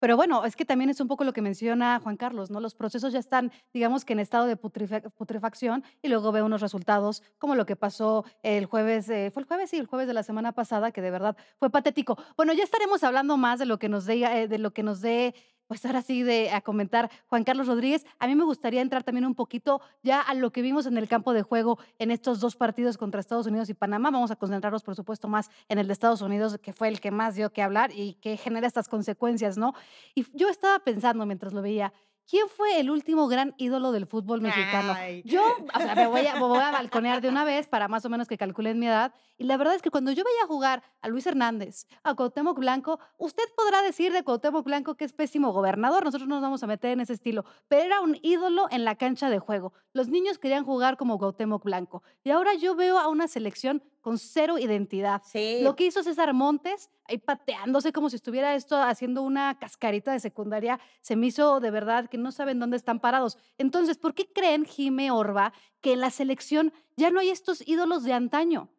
Pero 0.00 0.16
bueno, 0.16 0.44
es 0.44 0.54
que 0.54 0.64
también 0.64 0.88
es 0.88 1.00
un 1.00 1.08
poco 1.08 1.24
lo 1.24 1.32
que 1.32 1.42
menciona 1.42 1.98
Juan 1.98 2.16
Carlos, 2.16 2.48
¿no? 2.48 2.60
Los 2.60 2.76
procesos 2.76 3.12
ya 3.12 3.18
están, 3.18 3.50
digamos 3.74 4.04
que 4.04 4.12
en 4.12 4.20
estado 4.20 4.46
de 4.46 4.56
putrefacción 4.56 5.82
y 6.00 6.06
luego 6.06 6.30
ve 6.30 6.42
unos 6.42 6.60
resultados 6.60 7.24
como 7.38 7.56
lo 7.56 7.66
que 7.66 7.74
pasó 7.74 8.24
el 8.44 8.66
jueves, 8.66 9.06
fue 9.06 9.42
el 9.42 9.44
jueves, 9.46 9.70
sí, 9.70 9.78
el 9.78 9.86
jueves 9.86 10.06
de 10.06 10.14
la 10.14 10.22
semana 10.22 10.52
pasada, 10.52 10.92
que 10.92 11.02
de 11.02 11.10
verdad 11.10 11.36
fue 11.58 11.70
patético. 11.70 12.16
Bueno, 12.36 12.52
ya 12.52 12.62
estaremos 12.62 13.02
hablando 13.02 13.36
más 13.36 13.58
de 13.58 13.66
lo 13.66 13.80
que 13.80 13.88
nos 13.88 14.06
dé, 14.06 14.22
eh, 14.22 14.46
de 14.46 14.58
lo 14.58 14.72
que 14.72 14.84
nos 14.84 15.00
dé 15.00 15.34
pues 15.68 15.84
ahora 15.84 16.02
sí, 16.02 16.22
de 16.22 16.50
a 16.50 16.62
comentar 16.62 17.10
Juan 17.28 17.44
Carlos 17.44 17.66
Rodríguez, 17.66 18.04
a 18.18 18.26
mí 18.26 18.34
me 18.34 18.44
gustaría 18.44 18.80
entrar 18.80 19.04
también 19.04 19.26
un 19.26 19.34
poquito 19.34 19.80
ya 20.02 20.20
a 20.20 20.34
lo 20.34 20.50
que 20.50 20.62
vimos 20.62 20.86
en 20.86 20.96
el 20.96 21.06
campo 21.06 21.32
de 21.32 21.42
juego 21.42 21.78
en 21.98 22.10
estos 22.10 22.40
dos 22.40 22.56
partidos 22.56 22.96
contra 22.96 23.20
Estados 23.20 23.46
Unidos 23.46 23.68
y 23.68 23.74
Panamá. 23.74 24.10
Vamos 24.10 24.30
a 24.30 24.36
concentrarnos, 24.36 24.82
por 24.82 24.96
supuesto, 24.96 25.28
más 25.28 25.50
en 25.68 25.78
el 25.78 25.86
de 25.86 25.92
Estados 25.92 26.22
Unidos, 26.22 26.58
que 26.60 26.72
fue 26.72 26.88
el 26.88 27.00
que 27.00 27.10
más 27.10 27.34
dio 27.34 27.52
que 27.52 27.62
hablar 27.62 27.90
y 27.94 28.14
que 28.14 28.36
genera 28.36 28.66
estas 28.66 28.88
consecuencias, 28.88 29.58
¿no? 29.58 29.74
Y 30.14 30.26
yo 30.36 30.48
estaba 30.48 30.78
pensando 30.80 31.26
mientras 31.26 31.52
lo 31.52 31.60
veía, 31.60 31.92
¿Quién 32.28 32.46
fue 32.50 32.78
el 32.78 32.90
último 32.90 33.26
gran 33.26 33.54
ídolo 33.56 33.90
del 33.90 34.06
fútbol 34.06 34.42
mexicano? 34.42 34.92
Ay. 34.94 35.22
Yo, 35.24 35.42
o 35.74 35.80
sea, 35.80 35.94
me 35.94 36.06
voy, 36.06 36.26
a, 36.26 36.34
me 36.34 36.40
voy 36.40 36.58
a 36.58 36.70
balconear 36.70 37.22
de 37.22 37.30
una 37.30 37.42
vez 37.42 37.66
para 37.68 37.88
más 37.88 38.04
o 38.04 38.10
menos 38.10 38.28
que 38.28 38.36
calculen 38.36 38.78
mi 38.78 38.86
edad. 38.86 39.14
Y 39.38 39.44
la 39.44 39.56
verdad 39.56 39.74
es 39.74 39.80
que 39.80 39.90
cuando 39.90 40.12
yo 40.12 40.24
veía 40.24 40.46
jugar 40.46 40.82
a 41.00 41.08
Luis 41.08 41.26
Hernández, 41.26 41.86
a 42.02 42.14
Cuauhtémoc 42.14 42.58
Blanco, 42.58 43.00
usted 43.16 43.44
podrá 43.56 43.80
decir 43.80 44.12
de 44.12 44.24
Cuauhtémoc 44.24 44.62
Blanco 44.62 44.94
que 44.94 45.06
es 45.06 45.14
pésimo 45.14 45.52
gobernador, 45.52 46.04
nosotros 46.04 46.28
no 46.28 46.34
nos 46.34 46.42
vamos 46.42 46.62
a 46.62 46.66
meter 46.66 46.90
en 46.90 47.00
ese 47.00 47.14
estilo, 47.14 47.46
pero 47.66 47.84
era 47.84 48.00
un 48.02 48.18
ídolo 48.20 48.66
en 48.70 48.84
la 48.84 48.96
cancha 48.96 49.30
de 49.30 49.38
juego. 49.38 49.72
Los 49.94 50.08
niños 50.08 50.38
querían 50.38 50.64
jugar 50.64 50.98
como 50.98 51.18
Cuauhtémoc 51.18 51.64
Blanco. 51.64 52.02
Y 52.24 52.30
ahora 52.30 52.52
yo 52.54 52.74
veo 52.74 52.98
a 52.98 53.08
una 53.08 53.26
selección 53.26 53.82
con 54.08 54.16
cero 54.16 54.56
identidad. 54.58 55.20
Sí. 55.22 55.58
Lo 55.60 55.76
que 55.76 55.84
hizo 55.84 56.02
César 56.02 56.32
Montes, 56.32 56.88
ahí 57.04 57.18
pateándose 57.18 57.92
como 57.92 58.08
si 58.08 58.16
estuviera 58.16 58.54
esto 58.54 58.80
haciendo 58.80 59.20
una 59.20 59.58
cascarita 59.58 60.12
de 60.12 60.18
secundaria, 60.18 60.80
se 61.02 61.14
me 61.14 61.26
hizo 61.26 61.60
de 61.60 61.70
verdad 61.70 62.08
que 62.08 62.16
no 62.16 62.32
saben 62.32 62.58
dónde 62.58 62.78
están 62.78 63.00
parados. 63.00 63.36
Entonces, 63.58 63.98
¿por 63.98 64.14
qué 64.14 64.26
creen, 64.32 64.64
Jime 64.64 65.10
Orba, 65.10 65.52
que 65.82 65.92
en 65.92 66.00
la 66.00 66.08
selección 66.08 66.72
ya 66.96 67.10
no 67.10 67.20
hay 67.20 67.28
estos 67.28 67.62
ídolos 67.68 68.02
de 68.02 68.14
antaño? 68.14 68.70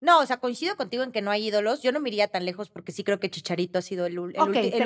No, 0.00 0.20
o 0.20 0.26
sea, 0.26 0.38
coincido 0.38 0.76
contigo 0.76 1.02
en 1.02 1.10
que 1.10 1.22
no 1.22 1.30
hay 1.30 1.46
ídolos. 1.48 1.82
Yo 1.82 1.90
no 1.90 1.98
me 1.98 2.08
iría 2.08 2.28
tan 2.28 2.44
lejos 2.44 2.70
porque 2.70 2.92
sí 2.92 3.02
creo 3.02 3.18
que 3.18 3.30
Chicharito 3.30 3.78
ha 3.80 3.82
sido 3.82 4.06
el, 4.06 4.14
doy. 4.14 4.32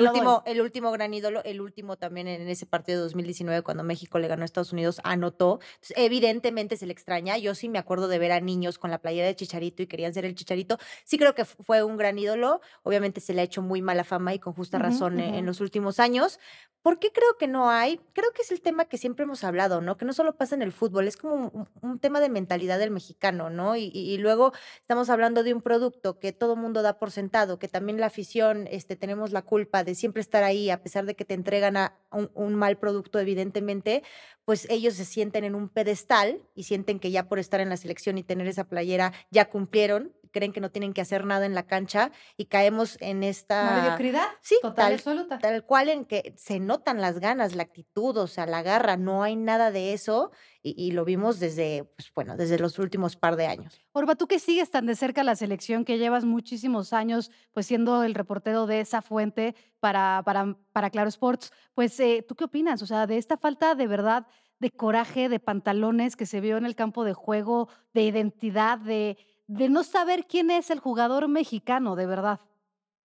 último, 0.07 0.43
el 0.47 0.61
último 0.61 0.91
gran 0.91 1.13
ídolo, 1.13 1.43
el 1.43 1.61
último 1.61 1.97
también 1.97 2.27
en 2.27 2.47
ese 2.49 2.65
partido 2.65 2.97
de 2.97 3.03
2019 3.03 3.61
cuando 3.61 3.83
México 3.83 4.17
le 4.17 4.27
ganó 4.27 4.41
a 4.41 4.45
Estados 4.45 4.73
Unidos, 4.73 4.99
anotó. 5.03 5.59
Entonces, 5.75 5.93
evidentemente 5.97 6.77
se 6.77 6.85
le 6.87 6.93
extraña. 6.93 7.37
Yo 7.37 7.53
sí 7.53 7.69
me 7.69 7.77
acuerdo 7.79 8.07
de 8.07 8.17
ver 8.17 8.31
a 8.31 8.39
niños 8.39 8.79
con 8.79 8.89
la 8.91 8.97
playera 8.99 9.27
de 9.27 9.35
Chicharito 9.35 9.83
y 9.83 9.87
querían 9.87 10.13
ser 10.13 10.25
el 10.25 10.33
Chicharito. 10.35 10.77
Sí 11.05 11.17
creo 11.17 11.35
que 11.35 11.45
fu- 11.45 11.61
fue 11.61 11.83
un 11.83 11.95
gran 11.97 12.17
ídolo. 12.17 12.61
Obviamente 12.81 13.21
se 13.21 13.33
le 13.33 13.41
ha 13.41 13.43
hecho 13.43 13.61
muy 13.61 13.81
mala 13.83 14.03
fama 14.03 14.33
y 14.33 14.39
con 14.39 14.53
justa 14.53 14.79
razón 14.79 15.19
en- 15.19 15.35
en 15.35 15.45
los 15.45 15.61
últimos 15.61 15.99
años. 15.99 16.39
¿Por 16.81 16.99
qué 16.99 17.11
creo 17.13 17.37
que 17.39 17.47
no 17.47 17.69
hay? 17.69 18.01
Creo 18.11 18.31
que 18.33 18.41
es 18.41 18.51
el 18.51 18.59
tema 18.61 18.85
que 18.85 18.97
siempre 18.97 19.23
hemos 19.23 19.45
hablado, 19.45 19.79
¿no? 19.79 19.95
Que 19.95 20.03
no 20.03 20.11
solo 20.11 20.35
pasa 20.35 20.53
en 20.55 20.61
el 20.61 20.73
fútbol, 20.73 21.07
es 21.07 21.15
como 21.15 21.35
un, 21.47 21.69
un 21.81 21.99
tema 21.99 22.19
de 22.19 22.27
mentalidad 22.27 22.77
del 22.77 22.91
mexicano, 22.91 23.49
¿no? 23.49 23.77
Y, 23.77 23.89
y- 23.93 24.11
y 24.13 24.17
luego 24.17 24.51
estamos 24.81 25.02
hablando 25.09 25.43
de 25.43 25.53
un 25.53 25.61
producto 25.61 26.19
que 26.19 26.31
todo 26.31 26.55
mundo 26.55 26.81
da 26.81 26.97
por 26.99 27.11
sentado, 27.11 27.59
que 27.59 27.67
también 27.67 27.99
la 27.99 28.07
afición 28.07 28.67
este, 28.69 28.95
tenemos 28.95 29.31
la 29.31 29.41
culpa 29.41 29.83
de 29.83 29.95
siempre 29.95 30.21
estar 30.21 30.43
ahí, 30.43 30.69
a 30.69 30.81
pesar 30.81 31.05
de 31.05 31.15
que 31.15 31.25
te 31.25 31.33
entregan 31.33 31.77
a 31.77 31.99
un 32.11 32.55
mal 32.55 32.77
producto, 32.77 33.19
evidentemente, 33.19 34.03
pues 34.45 34.67
ellos 34.69 34.93
se 34.95 35.05
sienten 35.05 35.43
en 35.43 35.55
un 35.55 35.69
pedestal 35.69 36.41
y 36.55 36.63
sienten 36.63 36.99
que 36.99 37.11
ya 37.11 37.27
por 37.27 37.39
estar 37.39 37.59
en 37.61 37.69
la 37.69 37.77
selección 37.77 38.17
y 38.17 38.23
tener 38.23 38.47
esa 38.47 38.65
playera 38.65 39.13
ya 39.31 39.49
cumplieron, 39.49 40.13
creen 40.31 40.51
que 40.51 40.59
no 40.61 40.71
tienen 40.71 40.93
que 40.93 41.01
hacer 41.01 41.25
nada 41.25 41.45
en 41.45 41.53
la 41.53 41.67
cancha 41.67 42.11
y 42.37 42.45
caemos 42.45 42.97
en 43.01 43.17
¿Una 43.17 43.27
esta... 43.27 43.81
mediocridad? 43.81 44.25
Sí, 44.41 44.55
total 44.61 44.75
tal- 44.75 44.93
absoluta. 44.93 45.37
Tal 45.37 45.63
cual 45.63 45.89
en 45.89 46.05
que 46.05 46.33
se 46.37 46.59
notan 46.59 46.99
las 47.01 47.19
ganas, 47.19 47.55
la 47.55 47.63
actitud, 47.63 48.17
o 48.17 48.25
sea, 48.27 48.45
la 48.47 48.63
garra, 48.63 48.97
no 48.97 49.21
hay 49.21 49.35
nada 49.35 49.69
de 49.69 49.93
eso 49.93 50.31
y, 50.63 50.73
y 50.81 50.91
lo 50.91 51.05
vimos 51.05 51.39
desde, 51.39 51.83
pues 51.83 52.11
bueno, 52.15 52.35
desde 52.35 52.57
los 52.57 52.79
últimos 52.79 53.15
par 53.15 53.35
de 53.35 53.45
años. 53.45 53.79
Orba, 53.91 54.15
tú 54.15 54.27
que 54.27 54.39
sigues 54.39 54.71
tan 54.71 54.87
de 54.87 54.95
cerca 54.95 55.23
la 55.23 55.35
selección, 55.35 55.85
que 55.85 55.99
llevas 55.99 56.25
muchísimos 56.25 56.93
años 56.93 57.29
pues 57.53 57.67
siendo 57.67 58.03
el 58.03 58.15
reportero 58.15 58.65
de 58.65 58.79
esa 58.79 59.03
fuente 59.03 59.55
para, 59.79 60.23
para, 60.25 60.57
para 60.71 60.89
Claro 60.89 61.09
Sports, 61.09 61.51
pues 61.75 61.99
eh, 61.99 62.25
¿tú 62.27 62.33
qué 62.35 62.45
opinas? 62.45 62.81
O 62.81 62.87
sea, 62.87 63.05
de 63.05 63.17
esta 63.17 63.37
falta 63.37 63.75
de 63.75 63.85
verdad 63.85 64.25
de 64.63 64.71
coraje, 64.71 65.27
de 65.27 65.41
pantalones 65.41 66.15
que 66.15 66.25
se 66.25 66.39
vio 66.39 66.57
en 66.57 66.65
el 66.65 66.75
campo 66.75 67.03
de 67.03 67.13
juego, 67.13 67.67
de 67.93 68.03
identidad, 68.03 68.79
de, 68.79 69.17
de 69.47 69.67
no 69.67 69.83
saber 69.83 70.25
quién 70.25 70.49
es 70.49 70.71
el 70.71 70.79
jugador 70.79 71.27
mexicano, 71.27 71.97
de 71.97 72.05
verdad. 72.05 72.39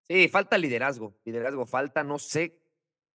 Sí, 0.09 0.29
falta 0.29 0.57
liderazgo, 0.57 1.15
liderazgo 1.25 1.67
falta, 1.67 2.05
no 2.05 2.19
sé 2.21 2.63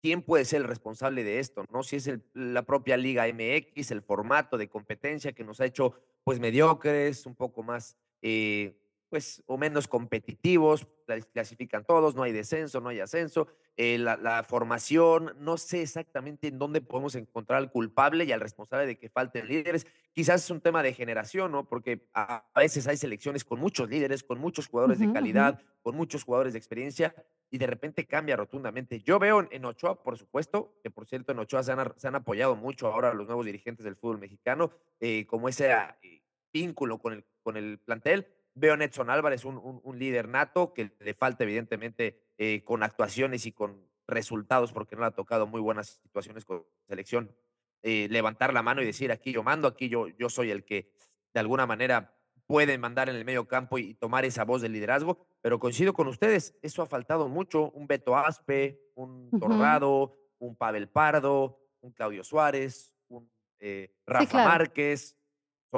quién 0.02 0.22
puede 0.22 0.46
ser 0.46 0.62
el 0.62 0.68
responsable 0.68 1.26
de 1.26 1.40
esto, 1.40 1.66
¿no? 1.70 1.84
Si 1.84 1.98
es 1.98 2.10
la 2.34 2.64
propia 2.64 2.96
Liga 2.96 3.28
MX, 3.28 3.92
el 3.92 4.02
formato 4.02 4.58
de 4.58 4.70
competencia 4.70 5.34
que 5.34 5.44
nos 5.44 5.60
ha 5.60 5.66
hecho 5.66 5.94
pues 6.24 6.40
mediocres, 6.40 7.26
un 7.26 7.36
poco 7.36 7.62
más, 7.62 7.98
eh, 8.22 8.80
pues, 9.10 9.44
o 9.48 9.58
menos 9.58 9.90
competitivos, 9.90 10.88
clasifican 11.34 11.86
todos, 11.86 12.16
no 12.16 12.24
hay 12.24 12.32
descenso, 12.32 12.82
no 12.82 12.90
hay 12.90 13.00
ascenso, 13.00 13.48
eh, 13.78 13.98
la, 13.98 14.18
la 14.18 14.44
formación, 14.44 15.34
no 15.40 15.58
sé 15.58 15.82
exactamente 15.82 16.48
en 16.48 16.60
dónde 16.60 16.82
podemos 16.82 17.16
encontrar 17.16 17.60
al 17.60 17.72
culpable 17.72 18.26
y 18.26 18.32
al 18.32 18.40
responsable 18.42 18.86
de 18.86 18.98
que 18.98 19.10
falten 19.10 19.48
líderes. 19.48 19.88
Quizás 20.12 20.44
es 20.44 20.50
un 20.50 20.60
tema 20.60 20.84
de 20.84 20.94
generación, 20.94 21.52
¿no? 21.52 21.68
Porque 21.68 22.08
a, 22.14 22.46
a 22.54 22.60
veces 22.60 22.88
hay 22.88 22.98
selecciones 22.98 23.46
con 23.46 23.60
muchos 23.60 23.90
líderes, 23.90 24.24
con 24.24 24.40
muchos 24.40 24.68
jugadores 24.68 25.00
de 25.00 25.12
calidad, 25.14 25.62
con 25.82 25.96
muchos 25.96 26.24
jugadores 26.24 26.54
de 26.54 26.60
experiencia 26.60 27.16
y 27.50 27.58
de 27.58 27.68
repente 27.68 28.06
cambia 28.06 28.36
rotundamente. 28.36 29.00
Yo 29.00 29.18
veo 29.18 29.40
en, 29.40 29.48
en 29.52 29.66
Ochoa, 29.66 30.04
por 30.04 30.18
supuesto, 30.18 30.78
que 30.84 30.92
por 30.92 31.06
cierto 31.08 31.32
en 31.32 31.40
Ochoa 31.40 31.64
se 31.64 31.72
han, 31.72 31.80
ar- 31.80 31.96
se 31.98 32.08
han 32.08 32.16
apoyado 32.16 32.56
mucho 32.56 32.88
ahora 32.88 33.14
los 33.14 33.28
nuevos 33.28 33.46
dirigentes 33.46 33.86
del 33.86 33.96
fútbol 33.96 34.20
mexicano, 34.20 34.72
eh, 35.00 35.26
como 35.26 35.48
ese 35.48 35.72
ah, 35.72 35.98
eh, 36.02 36.22
vínculo 36.52 36.98
con 37.00 37.14
el, 37.14 37.24
con 37.42 37.56
el 37.56 37.80
plantel. 37.80 38.28
Veo 38.56 38.74
a 38.74 39.14
Álvarez 39.14 39.46
un, 39.46 39.58
un- 39.58 39.80
un 39.84 40.00
líder 40.00 40.28
nato 40.28 40.74
que 40.74 40.92
le 41.00 41.14
falta 41.14 41.44
evidentemente 41.44 42.20
eh, 42.38 42.64
con 42.64 42.84
actuaciones 42.84 43.46
y 43.46 43.52
con 43.52 43.88
resultados, 44.08 44.74
porque 44.74 44.96
no 44.96 45.02
le 45.02 45.08
ha 45.08 45.12
tocado 45.12 45.46
muy 45.48 45.62
buenas 45.62 46.00
situaciones 46.04 46.46
con 46.46 46.66
selección, 46.88 47.36
eh, 47.84 48.08
levantar 48.10 48.54
la 48.54 48.64
mano 48.64 48.82
y 48.82 48.86
decir 48.86 49.12
aquí 49.12 49.32
yo 49.32 49.44
mando, 49.44 49.68
aquí 49.68 49.88
yo, 49.88 50.08
yo 50.08 50.30
soy 50.30 50.50
el 50.52 50.66
que 50.66 50.92
de 51.34 51.40
alguna 51.40 51.66
manera 51.68 52.16
puede 52.48 52.78
mandar 52.80 53.08
en 53.10 53.16
el 53.16 53.24
medio 53.26 53.48
campo 53.48 53.78
y 53.78 53.94
tomar 53.94 54.26
esa 54.26 54.44
voz 54.44 54.62
de 54.64 54.70
liderazgo, 54.70 55.20
pero 55.42 55.60
coincido 55.60 55.94
con 55.94 56.08
ustedes, 56.08 56.58
eso 56.64 56.82
ha 56.82 56.88
faltado 56.88 57.28
mucho, 57.28 57.70
un 57.72 57.86
Beto 57.86 58.18
Aspe, 58.18 58.82
un. 58.96 59.30
Torrado, 59.40 60.18
un 60.40 60.56
Pavel 60.56 60.90
Pardo, 60.90 61.60
un 61.82 61.92
Claudio 61.92 62.24
Suárez, 62.24 62.96
un 63.10 63.30
eh, 63.60 63.94
Rafa 64.08 64.26
claro. 64.26 64.50
Márquez, 64.50 65.16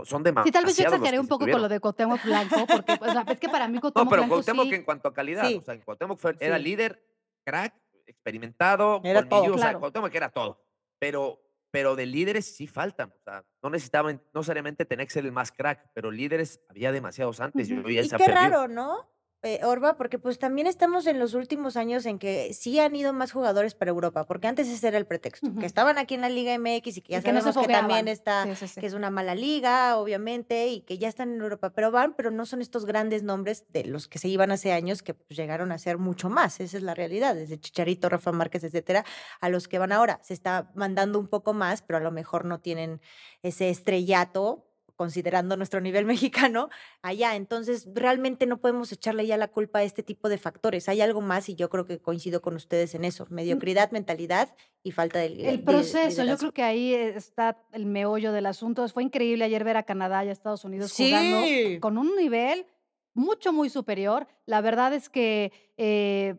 son, 0.06 0.24
demasiados. 0.24 0.46
Sí, 0.48 0.52
tal 0.52 0.66
vez 0.66 0.78
yo 0.78 0.84
exageré 0.84 1.20
un 1.20 1.28
poco 1.28 1.46
con 1.50 1.62
lo 1.62 1.68
de 1.70 1.80
Cuauhtémoc 1.80 2.24
Blanco, 2.24 2.66
porque 2.68 2.94
o 3.00 3.12
sea, 3.12 3.26
es 3.28 3.40
que 3.40 3.50
para 3.50 3.68
mí 3.68 3.76
No, 3.76 3.82
Cuauhtémoc 3.82 4.10
pero 4.10 4.22
Blanco 4.22 4.36
Cuauhtémoc 4.36 4.68
sí, 4.68 4.76
en 4.76 4.84
cuanto 4.84 5.08
a 5.10 5.14
calidad, 5.14 5.48
Sí. 5.48 5.56
o 5.56 5.62
sea, 5.64 5.80
Cuauhtémoc 5.84 6.18
fue- 6.20 6.36
era 6.40 6.58
Sí. 6.58 6.64
líder, 6.64 7.04
crack, 7.46 7.76
experimentado, 8.06 9.02
Era 9.04 9.22
todo. 9.22 9.30
colmilludo, 9.30 9.56
o 9.56 9.58
sea, 9.60 9.68
Claro. 9.70 9.80
Cuauhtémoc 9.80 10.16
era 10.16 10.30
todo. 10.30 10.64
Pero, 11.00 11.42
pero 11.72 11.96
de 11.96 12.06
líderes 12.06 12.56
sí 12.56 12.68
faltan, 12.68 13.12
o 13.18 13.22
sea, 13.24 13.44
no 13.64 13.70
necesitaban, 13.70 14.22
no 14.34 14.40
necesariamente 14.42 14.86
tener 14.86 15.08
que 15.08 15.14
ser 15.14 15.26
el 15.26 15.32
más 15.32 15.52
crack, 15.52 15.92
pero 15.94 16.12
líderes 16.12 16.62
había 16.70 16.92
demasiados 16.92 17.40
antes 17.40 17.70
y 17.70 17.78
Ujú. 17.78 17.88
hoy 17.88 17.96
ya 17.96 18.02
Y 18.02 18.10
qué 18.10 18.18
perdido. 18.18 18.36
raro, 18.36 18.68
¿no? 18.68 19.10
Eh, 19.44 19.60
Orba, 19.66 19.98
porque 19.98 20.20
pues 20.20 20.38
también 20.38 20.68
estamos 20.68 21.08
en 21.08 21.18
los 21.18 21.34
últimos 21.34 21.76
años 21.76 22.06
en 22.06 22.20
que 22.20 22.54
sí 22.54 22.80
han 22.80 22.96
ido 22.96 23.12
más 23.12 23.32
jugadores 23.32 23.74
para 23.74 23.90
Europa, 23.90 24.26
porque 24.26 24.48
antes 24.48 24.68
ese 24.68 24.88
era 24.88 25.00
el 25.00 25.08
pretexto, 25.08 25.52
que 25.60 25.66
estaban 25.66 25.98
aquí 25.98 26.14
en 26.14 26.22
la 26.22 26.30
Liga 26.30 26.56
MX 26.60 26.98
y 26.98 27.02
que 27.02 27.14
ya 27.14 27.20
y 27.20 27.24
que 27.24 27.34
no 27.34 27.40
se 27.40 27.52
sabemos 27.52 27.66
que 27.68 27.74
también 27.74 28.08
está, 28.08 28.44
Sí, 28.44 28.56
sí, 28.56 28.68
sí. 28.68 28.80
que 28.80 28.86
es 28.86 28.94
una 28.94 29.10
mala 29.10 29.34
liga, 29.34 29.98
obviamente, 29.98 30.68
y 30.68 30.82
que 30.82 31.00
ya 31.00 31.08
están 31.08 31.34
en 31.34 31.42
Europa, 31.42 31.72
pero 31.72 31.90
van, 31.90 32.14
pero 32.14 32.30
no 32.30 32.46
son 32.46 32.62
estos 32.62 32.86
grandes 32.86 33.24
nombres 33.24 33.66
de 33.70 33.84
los 33.86 34.08
que 34.08 34.20
se 34.20 34.28
iban 34.28 34.52
hace 34.52 34.74
años 34.74 35.02
que 35.02 35.16
pues, 35.16 35.36
llegaron 35.36 35.72
a 35.72 35.80
ser 35.80 35.98
mucho 35.98 36.30
más, 36.30 36.60
esa 36.60 36.78
es 36.78 36.84
la 36.84 36.94
realidad, 36.94 37.34
desde 37.34 37.60
Chicharito, 37.60 38.10
Rafa 38.10 38.32
Márquez, 38.32 38.64
etcétera, 38.64 39.06
a 39.40 39.50
los 39.50 39.68
que 39.68 39.80
van 39.80 39.92
ahora. 39.92 40.20
Se 40.22 40.36
está 40.36 40.72
mandando 40.76 41.18
un 41.18 41.28
poco 41.28 41.56
más, 41.56 41.82
pero 41.82 41.98
a 41.98 42.02
lo 42.02 42.12
mejor 42.12 42.46
no 42.46 42.60
tienen 42.60 43.02
ese 43.42 43.70
estrellato 43.72 44.68
considerando 45.02 45.58
nuestro 45.58 45.82
nivel 45.82 46.06
mexicano 46.14 46.70
allá. 47.02 47.36
Entonces, 47.36 47.90
realmente 47.96 48.46
no 48.46 48.58
podemos 48.58 48.92
echarle 48.92 49.26
ya 49.26 49.36
la 49.36 49.48
culpa 49.48 49.80
a 49.80 49.84
este 49.84 50.04
tipo 50.04 50.30
de 50.30 50.38
factores. 50.38 50.88
Hay 50.90 51.02
algo 51.02 51.22
más 51.22 51.50
y 51.50 51.56
yo 51.56 51.72
creo 51.72 51.88
que 51.88 51.98
coincido 51.98 52.40
con 52.44 52.56
ustedes 52.56 52.94
en 52.94 53.04
eso. 53.04 53.26
Mediocridad, 53.32 53.90
mentalidad 53.90 54.54
y 54.84 54.92
falta 54.92 55.18
de 55.18 55.26
El 55.26 55.58
de 55.58 55.58
proceso, 55.58 56.24
yo 56.24 56.38
creo 56.38 56.52
que 56.52 56.62
ahí 56.62 56.94
está 56.94 57.58
el 57.72 57.88
meollo 57.88 58.32
del 58.32 58.46
asunto. 58.46 58.88
Fue 58.90 59.02
increíble 59.02 59.44
ayer 59.44 59.64
ver 59.64 59.78
a 59.78 59.84
Canadá 59.84 60.24
y 60.24 60.30
a 60.30 60.32
Estados 60.32 60.66
Unidos 60.66 60.94
jugando 60.96 61.48
con 61.80 61.98
un 61.98 62.16
nivel 62.16 62.68
mucho, 63.16 63.52
muy 63.52 63.72
superior. 63.72 64.28
La 64.46 64.62
verdad 64.62 64.94
es 64.94 65.10
que 65.10 65.52
eh, 65.78 66.36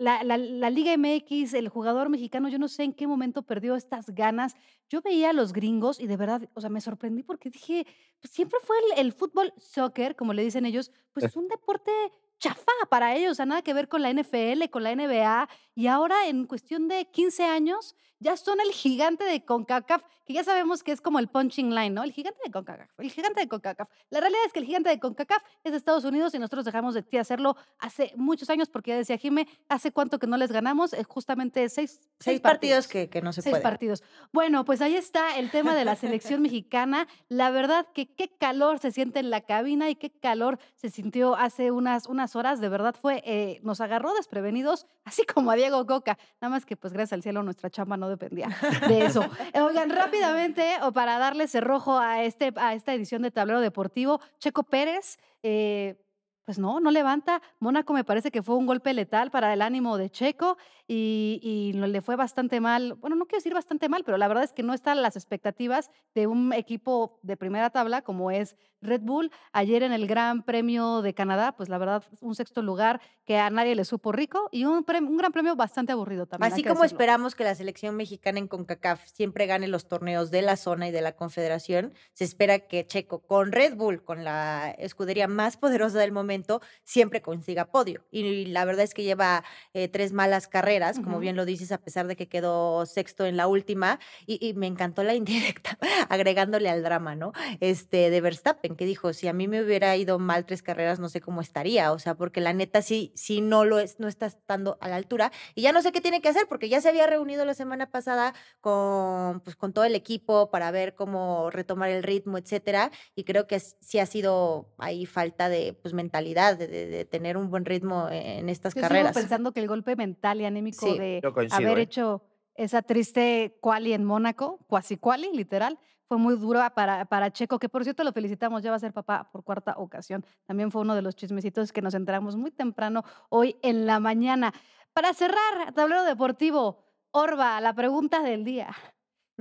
la, 0.00 0.24
la- 0.24 0.38
la 0.38 0.70
Liga 0.70 0.92
MX, 0.96 1.54
el 1.54 1.68
jugador 1.68 2.08
mexicano, 2.08 2.48
yo 2.48 2.58
no 2.58 2.68
sé 2.68 2.82
en 2.84 2.92
qué 2.92 3.06
momento 3.06 3.42
perdió 3.42 3.76
estas 3.76 4.06
ganas. 4.10 4.54
Yo 4.88 5.00
veía 5.02 5.30
a 5.30 5.32
los 5.32 5.52
gringos 5.52 6.00
y 6.00 6.06
de 6.06 6.16
verdad, 6.16 6.48
o 6.54 6.60
sea, 6.60 6.70
me 6.70 6.80
sorprendí 6.80 7.22
porque 7.22 7.50
dije, 7.50 7.86
pues 8.20 8.32
siempre 8.32 8.58
fue 8.62 8.76
el, 8.96 9.06
el 9.06 9.12
fútbol 9.12 9.52
soccer, 9.58 10.16
como 10.16 10.32
le 10.32 10.42
dicen 10.42 10.64
ellos, 10.66 10.90
pues 11.12 11.36
un 11.36 11.48
deporte 11.48 11.92
chafa 12.38 12.72
para 12.88 13.14
ellos, 13.14 13.32
o 13.32 13.34
sea, 13.34 13.46
nada 13.46 13.62
que 13.62 13.74
ver 13.74 13.88
con 13.88 14.00
la 14.02 14.10
NFL, 14.10 14.68
con 14.70 14.82
la 14.82 14.94
NBA. 14.94 15.48
Y 15.74 15.86
ahora, 15.88 16.26
en 16.28 16.46
cuestión 16.46 16.88
de 16.88 17.04
15 17.10 17.44
años, 17.44 17.94
ya 18.20 18.36
son 18.36 18.60
el 18.60 18.72
gigante 18.72 19.24
de 19.24 19.44
CONCACAF, 19.44 20.02
que 20.26 20.34
ya 20.34 20.44
sabemos 20.44 20.84
que 20.84 20.92
es 20.92 21.00
como 21.00 21.18
el 21.18 21.28
punching 21.28 21.74
line, 21.74 21.90
¿no? 21.90 22.04
El 22.04 22.12
gigante 22.12 22.38
de 22.44 22.52
CONCACAF, 22.52 22.88
el 22.98 23.10
gigante 23.10 23.40
de 23.40 23.48
CONCACAF. 23.48 23.88
La 24.10 24.20
realidad 24.20 24.42
es 24.46 24.52
que 24.52 24.60
el 24.60 24.66
gigante 24.66 24.90
de 24.90 25.00
CONCACAF 25.00 25.42
es 25.64 25.72
de 25.72 25.78
Estados 25.78 26.04
Unidos 26.04 26.34
y 26.34 26.38
nosotros 26.38 26.66
dejamos 26.66 26.94
de 26.94 27.18
hacerlo 27.18 27.56
hace 27.78 28.12
muchos 28.16 28.50
años, 28.50 28.68
porque 28.68 28.90
ya 28.90 28.98
decía 28.98 29.16
Jime, 29.16 29.48
¿hace 29.68 29.90
cuánto 29.90 30.18
que 30.18 30.26
no 30.26 30.36
les 30.36 30.52
ganamos? 30.52 30.92
Es 30.92 31.06
justamente 31.06 31.68
seis, 31.70 32.00
seis, 32.20 32.40
partidos, 32.40 32.86
que, 32.86 33.08
que, 33.08 33.22
no 33.22 33.32
se 33.32 33.42
seis 33.42 33.58
partidos. 33.58 34.02
Bueno, 34.32 34.64
pues 34.64 34.82
ahí 34.82 34.96
está 34.96 35.38
el 35.38 35.50
tema 35.50 35.74
de 35.74 35.86
la 35.86 35.96
selección 35.96 36.42
mexicana. 36.42 37.08
La 37.28 37.50
verdad 37.50 37.86
que 37.94 38.14
qué 38.14 38.28
calor 38.28 38.78
se 38.78 38.92
siente 38.92 39.18
en 39.18 39.30
la 39.30 39.40
cabina 39.40 39.88
y 39.88 39.96
qué 39.96 40.10
calor 40.10 40.58
se 40.74 40.90
sintió 40.90 41.36
hace 41.36 41.70
unas, 41.70 42.06
unas 42.06 42.36
horas. 42.36 42.60
De 42.60 42.68
verdad 42.68 42.94
fue, 43.00 43.22
eh, 43.24 43.60
nos 43.62 43.80
agarró 43.80 44.12
desprevenidos, 44.12 44.86
así 45.04 45.24
como 45.24 45.50
a 45.50 45.56
Diego 45.56 45.86
Coca. 45.86 46.18
Nada 46.40 46.50
más 46.50 46.66
que, 46.66 46.76
pues 46.76 46.92
gracias 46.92 47.14
al 47.14 47.22
cielo, 47.22 47.42
nuestra 47.42 47.70
chamba 47.70 47.96
no 47.96 48.09
dependía 48.10 48.48
de 48.88 49.06
eso. 49.06 49.24
Oigan, 49.54 49.90
rápidamente, 49.90 50.76
o 50.82 50.92
para 50.92 51.18
darle 51.18 51.48
cerrojo 51.48 51.98
a, 51.98 52.22
este, 52.22 52.52
a 52.56 52.74
esta 52.74 52.92
edición 52.92 53.22
de 53.22 53.30
Tablero 53.30 53.60
Deportivo, 53.60 54.20
Checo 54.38 54.62
Pérez. 54.64 55.18
Eh, 55.42 55.96
pues 56.44 56.58
no, 56.58 56.80
no 56.80 56.90
levanta. 56.90 57.40
Mónaco 57.60 57.92
me 57.92 58.02
parece 58.02 58.32
que 58.32 58.42
fue 58.42 58.56
un 58.56 58.66
golpe 58.66 58.92
letal 58.92 59.30
para 59.30 59.52
el 59.52 59.62
ánimo 59.62 59.96
de 59.96 60.10
Checo 60.10 60.58
y, 60.92 61.38
y, 61.40 61.72
le 61.72 62.02
fue 62.02 62.16
bastante 62.16 62.60
mal. 62.60 62.94
Bueno, 62.94 63.14
no 63.14 63.26
quiero 63.26 63.38
decir 63.38 63.54
bastante 63.54 63.88
mal, 63.88 64.02
pero 64.02 64.18
la 64.18 64.26
verdad 64.26 64.42
es 64.42 64.52
que 64.52 64.64
no 64.64 64.74
están 64.74 65.00
las 65.02 65.14
expectativas 65.14 65.88
de 66.16 66.26
un 66.26 66.52
equipo 66.52 67.20
de 67.22 67.36
primera 67.36 67.70
tabla 67.70 68.02
como 68.02 68.32
es 68.32 68.56
Red 68.82 69.02
Bull. 69.02 69.30
Ayer 69.52 69.82
en 69.82 69.92
el 69.92 70.06
Gran 70.06 70.42
Premio 70.42 71.02
de 71.02 71.14
Canadá, 71.14 71.52
pues 71.52 71.68
la 71.68 71.78
verdad, 71.78 72.02
un 72.20 72.34
sexto 72.34 72.62
lugar 72.62 73.00
que 73.24 73.38
a 73.38 73.50
nadie 73.50 73.76
le 73.76 73.84
supo 73.84 74.10
rico 74.10 74.48
y 74.50 74.64
un, 74.64 74.84
un 74.84 75.16
gran 75.16 75.32
premio 75.32 75.54
bastante 75.54 75.92
aburrido 75.92 76.26
también. 76.26 76.52
Así 76.52 76.64
como 76.64 76.82
esperamos 76.82 77.34
que 77.34 77.44
la 77.44 77.54
selección 77.54 77.94
mexicana 77.94 78.38
en 78.38 78.48
CONCACAF 78.48 79.04
siempre 79.06 79.46
gane 79.46 79.68
los 79.68 79.86
torneos 79.86 80.30
de 80.30 80.42
la 80.42 80.56
zona 80.56 80.88
y 80.88 80.90
de 80.90 81.00
la 81.00 81.12
confederación, 81.12 81.94
se 82.12 82.24
espera 82.24 82.58
que 82.60 82.86
Checo 82.86 83.20
con 83.20 83.52
Red 83.52 83.76
Bull, 83.76 84.02
con 84.02 84.24
la 84.24 84.74
escudería 84.78 85.28
más 85.28 85.56
poderosa 85.56 85.98
del 85.98 86.12
momento, 86.12 86.60
siempre 86.82 87.22
consiga 87.22 87.66
podio. 87.66 88.04
Y, 88.10 88.46
la 88.46 88.64
verdad 88.64 88.84
es 88.84 88.94
que 88.94 89.04
lleva 89.04 89.44
eh, 89.74 89.88
tres 89.88 90.12
malas 90.12 90.48
carreras, 90.48 90.79
como 91.02 91.18
bien 91.18 91.36
lo 91.36 91.44
dices, 91.44 91.72
a 91.72 91.78
pesar 91.78 92.06
de 92.06 92.16
que 92.16 92.28
quedó 92.28 92.86
sexto 92.86 93.26
en 93.26 93.36
la 93.36 93.46
última. 93.46 93.98
Y, 94.26 94.54
me 94.54 94.66
encantó 94.66 95.02
la 95.02 95.14
indirecta, 95.20 95.78
agregándole 96.08 96.68
al 96.68 96.82
drama, 96.82 97.14
¿no? 97.14 97.32
Este, 97.60 98.10
de 98.10 98.20
Verstappen, 98.20 98.76
que 98.76 98.84
dijo, 98.84 99.12
si 99.12 99.28
a 99.28 99.32
mí 99.32 99.48
me 99.48 99.62
hubiera 99.62 99.96
ido 99.96 100.18
mal 100.18 100.44
tres 100.44 100.62
carreras, 100.62 100.98
no 100.98 101.08
sé 101.08 101.20
cómo 101.20 101.40
estaría. 101.40 101.92
O 101.92 101.98
sea, 101.98 102.14
porque 102.14 102.40
la 102.40 102.52
neta 102.52 102.82
sí, 102.82 103.12
sí 103.14 103.40
no 103.40 103.64
lo 103.64 103.78
es, 103.78 104.00
no 104.00 104.08
está 104.08 104.26
estando 104.26 104.78
a 104.80 104.88
la 104.88 104.96
altura. 104.96 105.32
Y 105.54 105.62
ya 105.62 105.72
no 105.72 105.82
sé 105.82 105.92
qué 105.92 106.00
tiene 106.00 106.20
que 106.20 106.28
hacer, 106.28 106.46
porque 106.48 106.68
ya 106.68 106.80
se 106.80 106.88
había 106.88 107.06
reunido 107.06 107.44
la 107.44 107.54
semana 107.54 107.90
pasada 107.90 108.34
con, 108.60 109.40
pues, 109.40 109.56
con 109.56 109.72
todo 109.72 109.84
el 109.84 109.94
equipo 109.94 110.50
para 110.50 110.70
ver 110.70 110.94
cómo 110.94 111.50
retomar 111.50 111.90
el 111.90 112.02
ritmo, 112.02 112.38
etcétera. 112.38 112.90
Y 113.14 113.24
creo 113.24 113.46
que 113.46 113.60
sí 113.60 113.98
ha 113.98 114.06
sido 114.06 114.68
ahí 114.78 115.06
falta 115.06 115.48
de 115.48 115.74
pues, 115.74 115.94
mentalidad 115.94 116.56
de, 116.56 117.04
tener 117.10 117.36
un 117.36 117.50
buen 117.50 117.64
ritmo 117.64 118.08
en 118.10 118.48
estas 118.48 118.74
Yo 118.74 118.82
carreras. 118.82 119.14
Pensando 119.14 119.52
que 119.52 119.60
el 119.60 119.68
golpe 119.68 119.96
mental 119.96 120.40
y 120.40 120.44
anímico 120.44 120.69
de 120.70 121.20
haber 121.50 121.78
¿eh? 121.78 121.82
hecho 121.82 122.22
esa 122.54 122.82
triste 122.82 123.56
quali 123.60 123.92
en 123.92 124.04
Mónaco, 124.04 124.58
cuasi 124.66 124.96
quali, 124.96 125.30
literal, 125.32 125.78
fue 126.06 126.18
muy 126.18 126.36
dura 126.36 126.74
para, 126.74 127.04
para 127.04 127.32
Checo, 127.32 127.58
que 127.58 127.68
por 127.68 127.84
cierto 127.84 128.02
lo 128.02 128.12
felicitamos, 128.12 128.62
ya 128.62 128.70
va 128.70 128.76
a 128.76 128.80
ser 128.80 128.92
papá 128.92 129.30
por 129.30 129.44
cuarta 129.44 129.74
ocasión. 129.78 130.24
También 130.44 130.72
fue 130.72 130.82
uno 130.82 130.94
de 130.94 131.02
los 131.02 131.14
chismecitos 131.14 131.72
que 131.72 131.82
nos 131.82 131.94
enteramos 131.94 132.36
muy 132.36 132.50
temprano 132.50 133.04
hoy 133.28 133.56
en 133.62 133.86
la 133.86 134.00
mañana. 134.00 134.52
Para 134.92 135.14
cerrar, 135.14 135.72
tablero 135.72 136.02
deportivo, 136.02 136.84
Orba, 137.12 137.60
la 137.60 137.74
pregunta 137.74 138.22
del 138.22 138.44
día. 138.44 138.74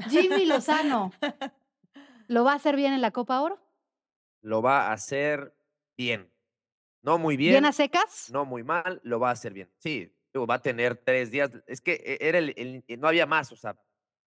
Jimmy 0.09 0.45
Lozano, 0.45 1.11
¿lo 2.27 2.43
va 2.43 2.53
a 2.53 2.55
hacer 2.55 2.75
bien 2.75 2.93
en 2.93 3.01
la 3.01 3.11
Copa 3.11 3.41
Oro? 3.41 3.59
Lo 4.41 4.61
va 4.61 4.87
a 4.87 4.93
hacer 4.93 5.55
bien. 5.97 6.31
No 7.01 7.17
muy 7.17 7.37
bien. 7.37 7.53
¿Bien 7.53 7.65
a 7.65 7.71
secas? 7.71 8.29
No 8.31 8.45
muy 8.45 8.63
mal, 8.63 9.01
lo 9.03 9.19
va 9.19 9.29
a 9.29 9.33
hacer 9.33 9.53
bien. 9.53 9.71
Sí, 9.77 10.15
va 10.33 10.55
a 10.55 10.61
tener 10.61 10.95
tres 10.97 11.31
días. 11.31 11.51
Es 11.67 11.81
que 11.81 11.93
e, 11.93 12.17
era 12.21 12.37
el, 12.39 12.83
no 12.97 13.07
había 13.07 13.25
más, 13.25 13.51
o 13.51 13.55
sea, 13.55 13.75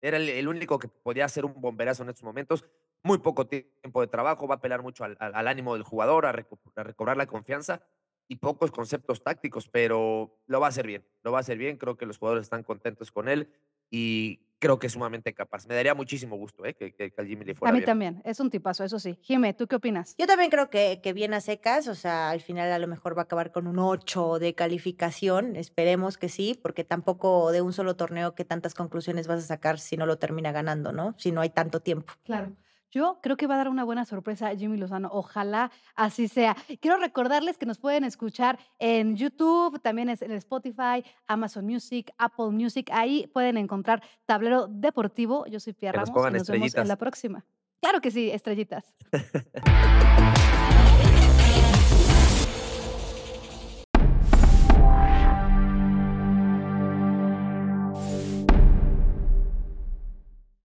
era 0.01 0.17
el, 0.17 0.47
único 0.47 0.77
que 0.77 0.87
podía 0.87 1.25
hacer 1.25 1.45
un 1.45 1.59
bomberazo 1.59 2.03
en 2.03 2.09
estos 2.09 2.23
momentos. 2.23 2.65
Muy 3.03 3.19
poco 3.19 3.47
tiempo 3.47 4.01
de 4.01 4.07
trabajo, 4.07 4.47
va 4.47 4.55
a 4.55 4.57
apelar 4.57 4.81
mucho 4.81 5.03
al, 5.03 5.47
ánimo 5.47 5.73
del 5.73 5.83
jugador, 5.83 6.25
a, 6.25 6.29
a, 6.29 6.83
recobrar 6.83 7.17
la 7.17 7.27
confianza 7.27 7.81
y 8.27 8.37
pocos 8.37 8.71
conceptos 8.71 9.23
tácticos, 9.23 9.69
pero 9.69 10.39
lo 10.47 10.59
va 10.59 10.67
a 10.67 10.69
hacer 10.69 10.87
bien, 10.87 11.07
lo 11.23 11.31
va 11.31 11.39
a 11.39 11.41
hacer 11.41 11.57
bien. 11.57 11.77
Creo 11.77 11.97
que 11.97 12.05
los 12.05 12.17
jugadores 12.17 12.43
están 12.43 12.63
contentos 12.63 13.11
con 13.11 13.29
él 13.29 13.51
y 13.89 14.44
creo 14.59 14.79
que 14.79 14.87
es 14.87 14.93
sumamente 14.93 15.33
capaz. 15.33 15.67
Me 15.67 15.75
daría 15.75 15.93
muchísimo 15.93 16.35
gusto 16.37 16.65
¿eh? 16.65 16.73
que, 16.73 16.93
que, 16.93 17.11
Jimmy 17.25 17.45
le 17.45 17.55
fuera 17.55 17.69
A 17.69 17.73
mí 17.73 17.79
bien. 17.79 17.85
también, 17.85 18.21
es 18.25 18.39
un 18.39 18.49
tipazo, 18.49 18.83
eso 18.83 18.99
sí. 18.99 19.17
Jimé, 19.21 19.53
¿tú 19.53 19.67
qué 19.67 19.75
opinas? 19.75 20.15
Yo 20.17 20.27
también 20.27 20.49
creo 20.49 20.69
que, 20.69 21.01
que 21.01 21.13
bien 21.13 21.33
a 21.33 21.41
secas, 21.41 21.87
o 21.87 21.95
sea, 21.95 22.29
al 22.29 22.41
final 22.41 22.71
a 22.71 22.79
lo 22.79 22.87
mejor 22.87 23.17
va 23.17 23.21
a 23.21 23.25
acabar 23.25 23.51
con 23.51 23.67
un 23.67 23.79
8 23.79 24.39
de 24.39 24.55
calificación, 24.55 25.55
esperemos 25.55 26.17
que 26.17 26.29
sí, 26.29 26.59
porque 26.61 26.83
tampoco 26.83 27.51
de 27.51 27.61
un 27.61 27.73
solo 27.73 27.95
torneo 27.95 28.35
que 28.35 28.45
tantas 28.45 28.73
conclusiones 28.73 29.27
vas 29.27 29.43
a 29.43 29.47
sacar 29.47 29.79
si 29.79 29.97
no 29.97 30.05
lo 30.05 30.17
termina 30.17 30.51
ganando, 30.51 30.91
¿no? 30.91 31.15
Si 31.17 31.31
no 31.31 31.41
hay 31.41 31.49
tanto 31.49 31.79
tiempo. 31.79 32.13
Claro. 32.23 32.51
Yo 32.95 33.19
creo 33.21 33.35
que 33.35 33.45
va 33.45 33.55
a 33.55 33.57
dar 33.57 33.67
una 33.67 33.83
buena 33.83 34.05
sorpresa 34.05 34.47
a 34.47 34.55
Jimmy 34.55 34.77
Lozano. 34.77 35.09
Ojalá 35.11 35.69
así 35.95 36.29
sea. 36.29 36.55
Quiero 36.79 36.95
recordarles 36.95 37.57
que 37.57 37.65
nos 37.65 37.77
pueden 37.77 38.05
escuchar 38.05 38.57
en 38.79 39.17
YouTube, 39.17 39.81
también 39.81 40.07
en 40.07 40.31
Spotify, 40.31 41.03
Amazon 41.27 41.65
Music, 41.65 42.13
Apple 42.17 42.51
Music. 42.51 42.89
Ahí 42.93 43.27
pueden 43.33 43.57
encontrar 43.57 44.01
Tablero 44.25 44.67
Deportivo. 44.67 45.45
Yo 45.47 45.59
soy 45.59 45.73
Pierre 45.73 45.97
Ramos 45.97 46.29
y 46.29 46.33
nos 46.37 46.47
vemos 46.47 46.73
en 46.73 46.87
la 46.87 46.95
próxima. 46.95 47.45
Claro 47.81 47.99
que 47.99 48.11
sí, 48.11 48.31
estrellitas. 48.31 48.95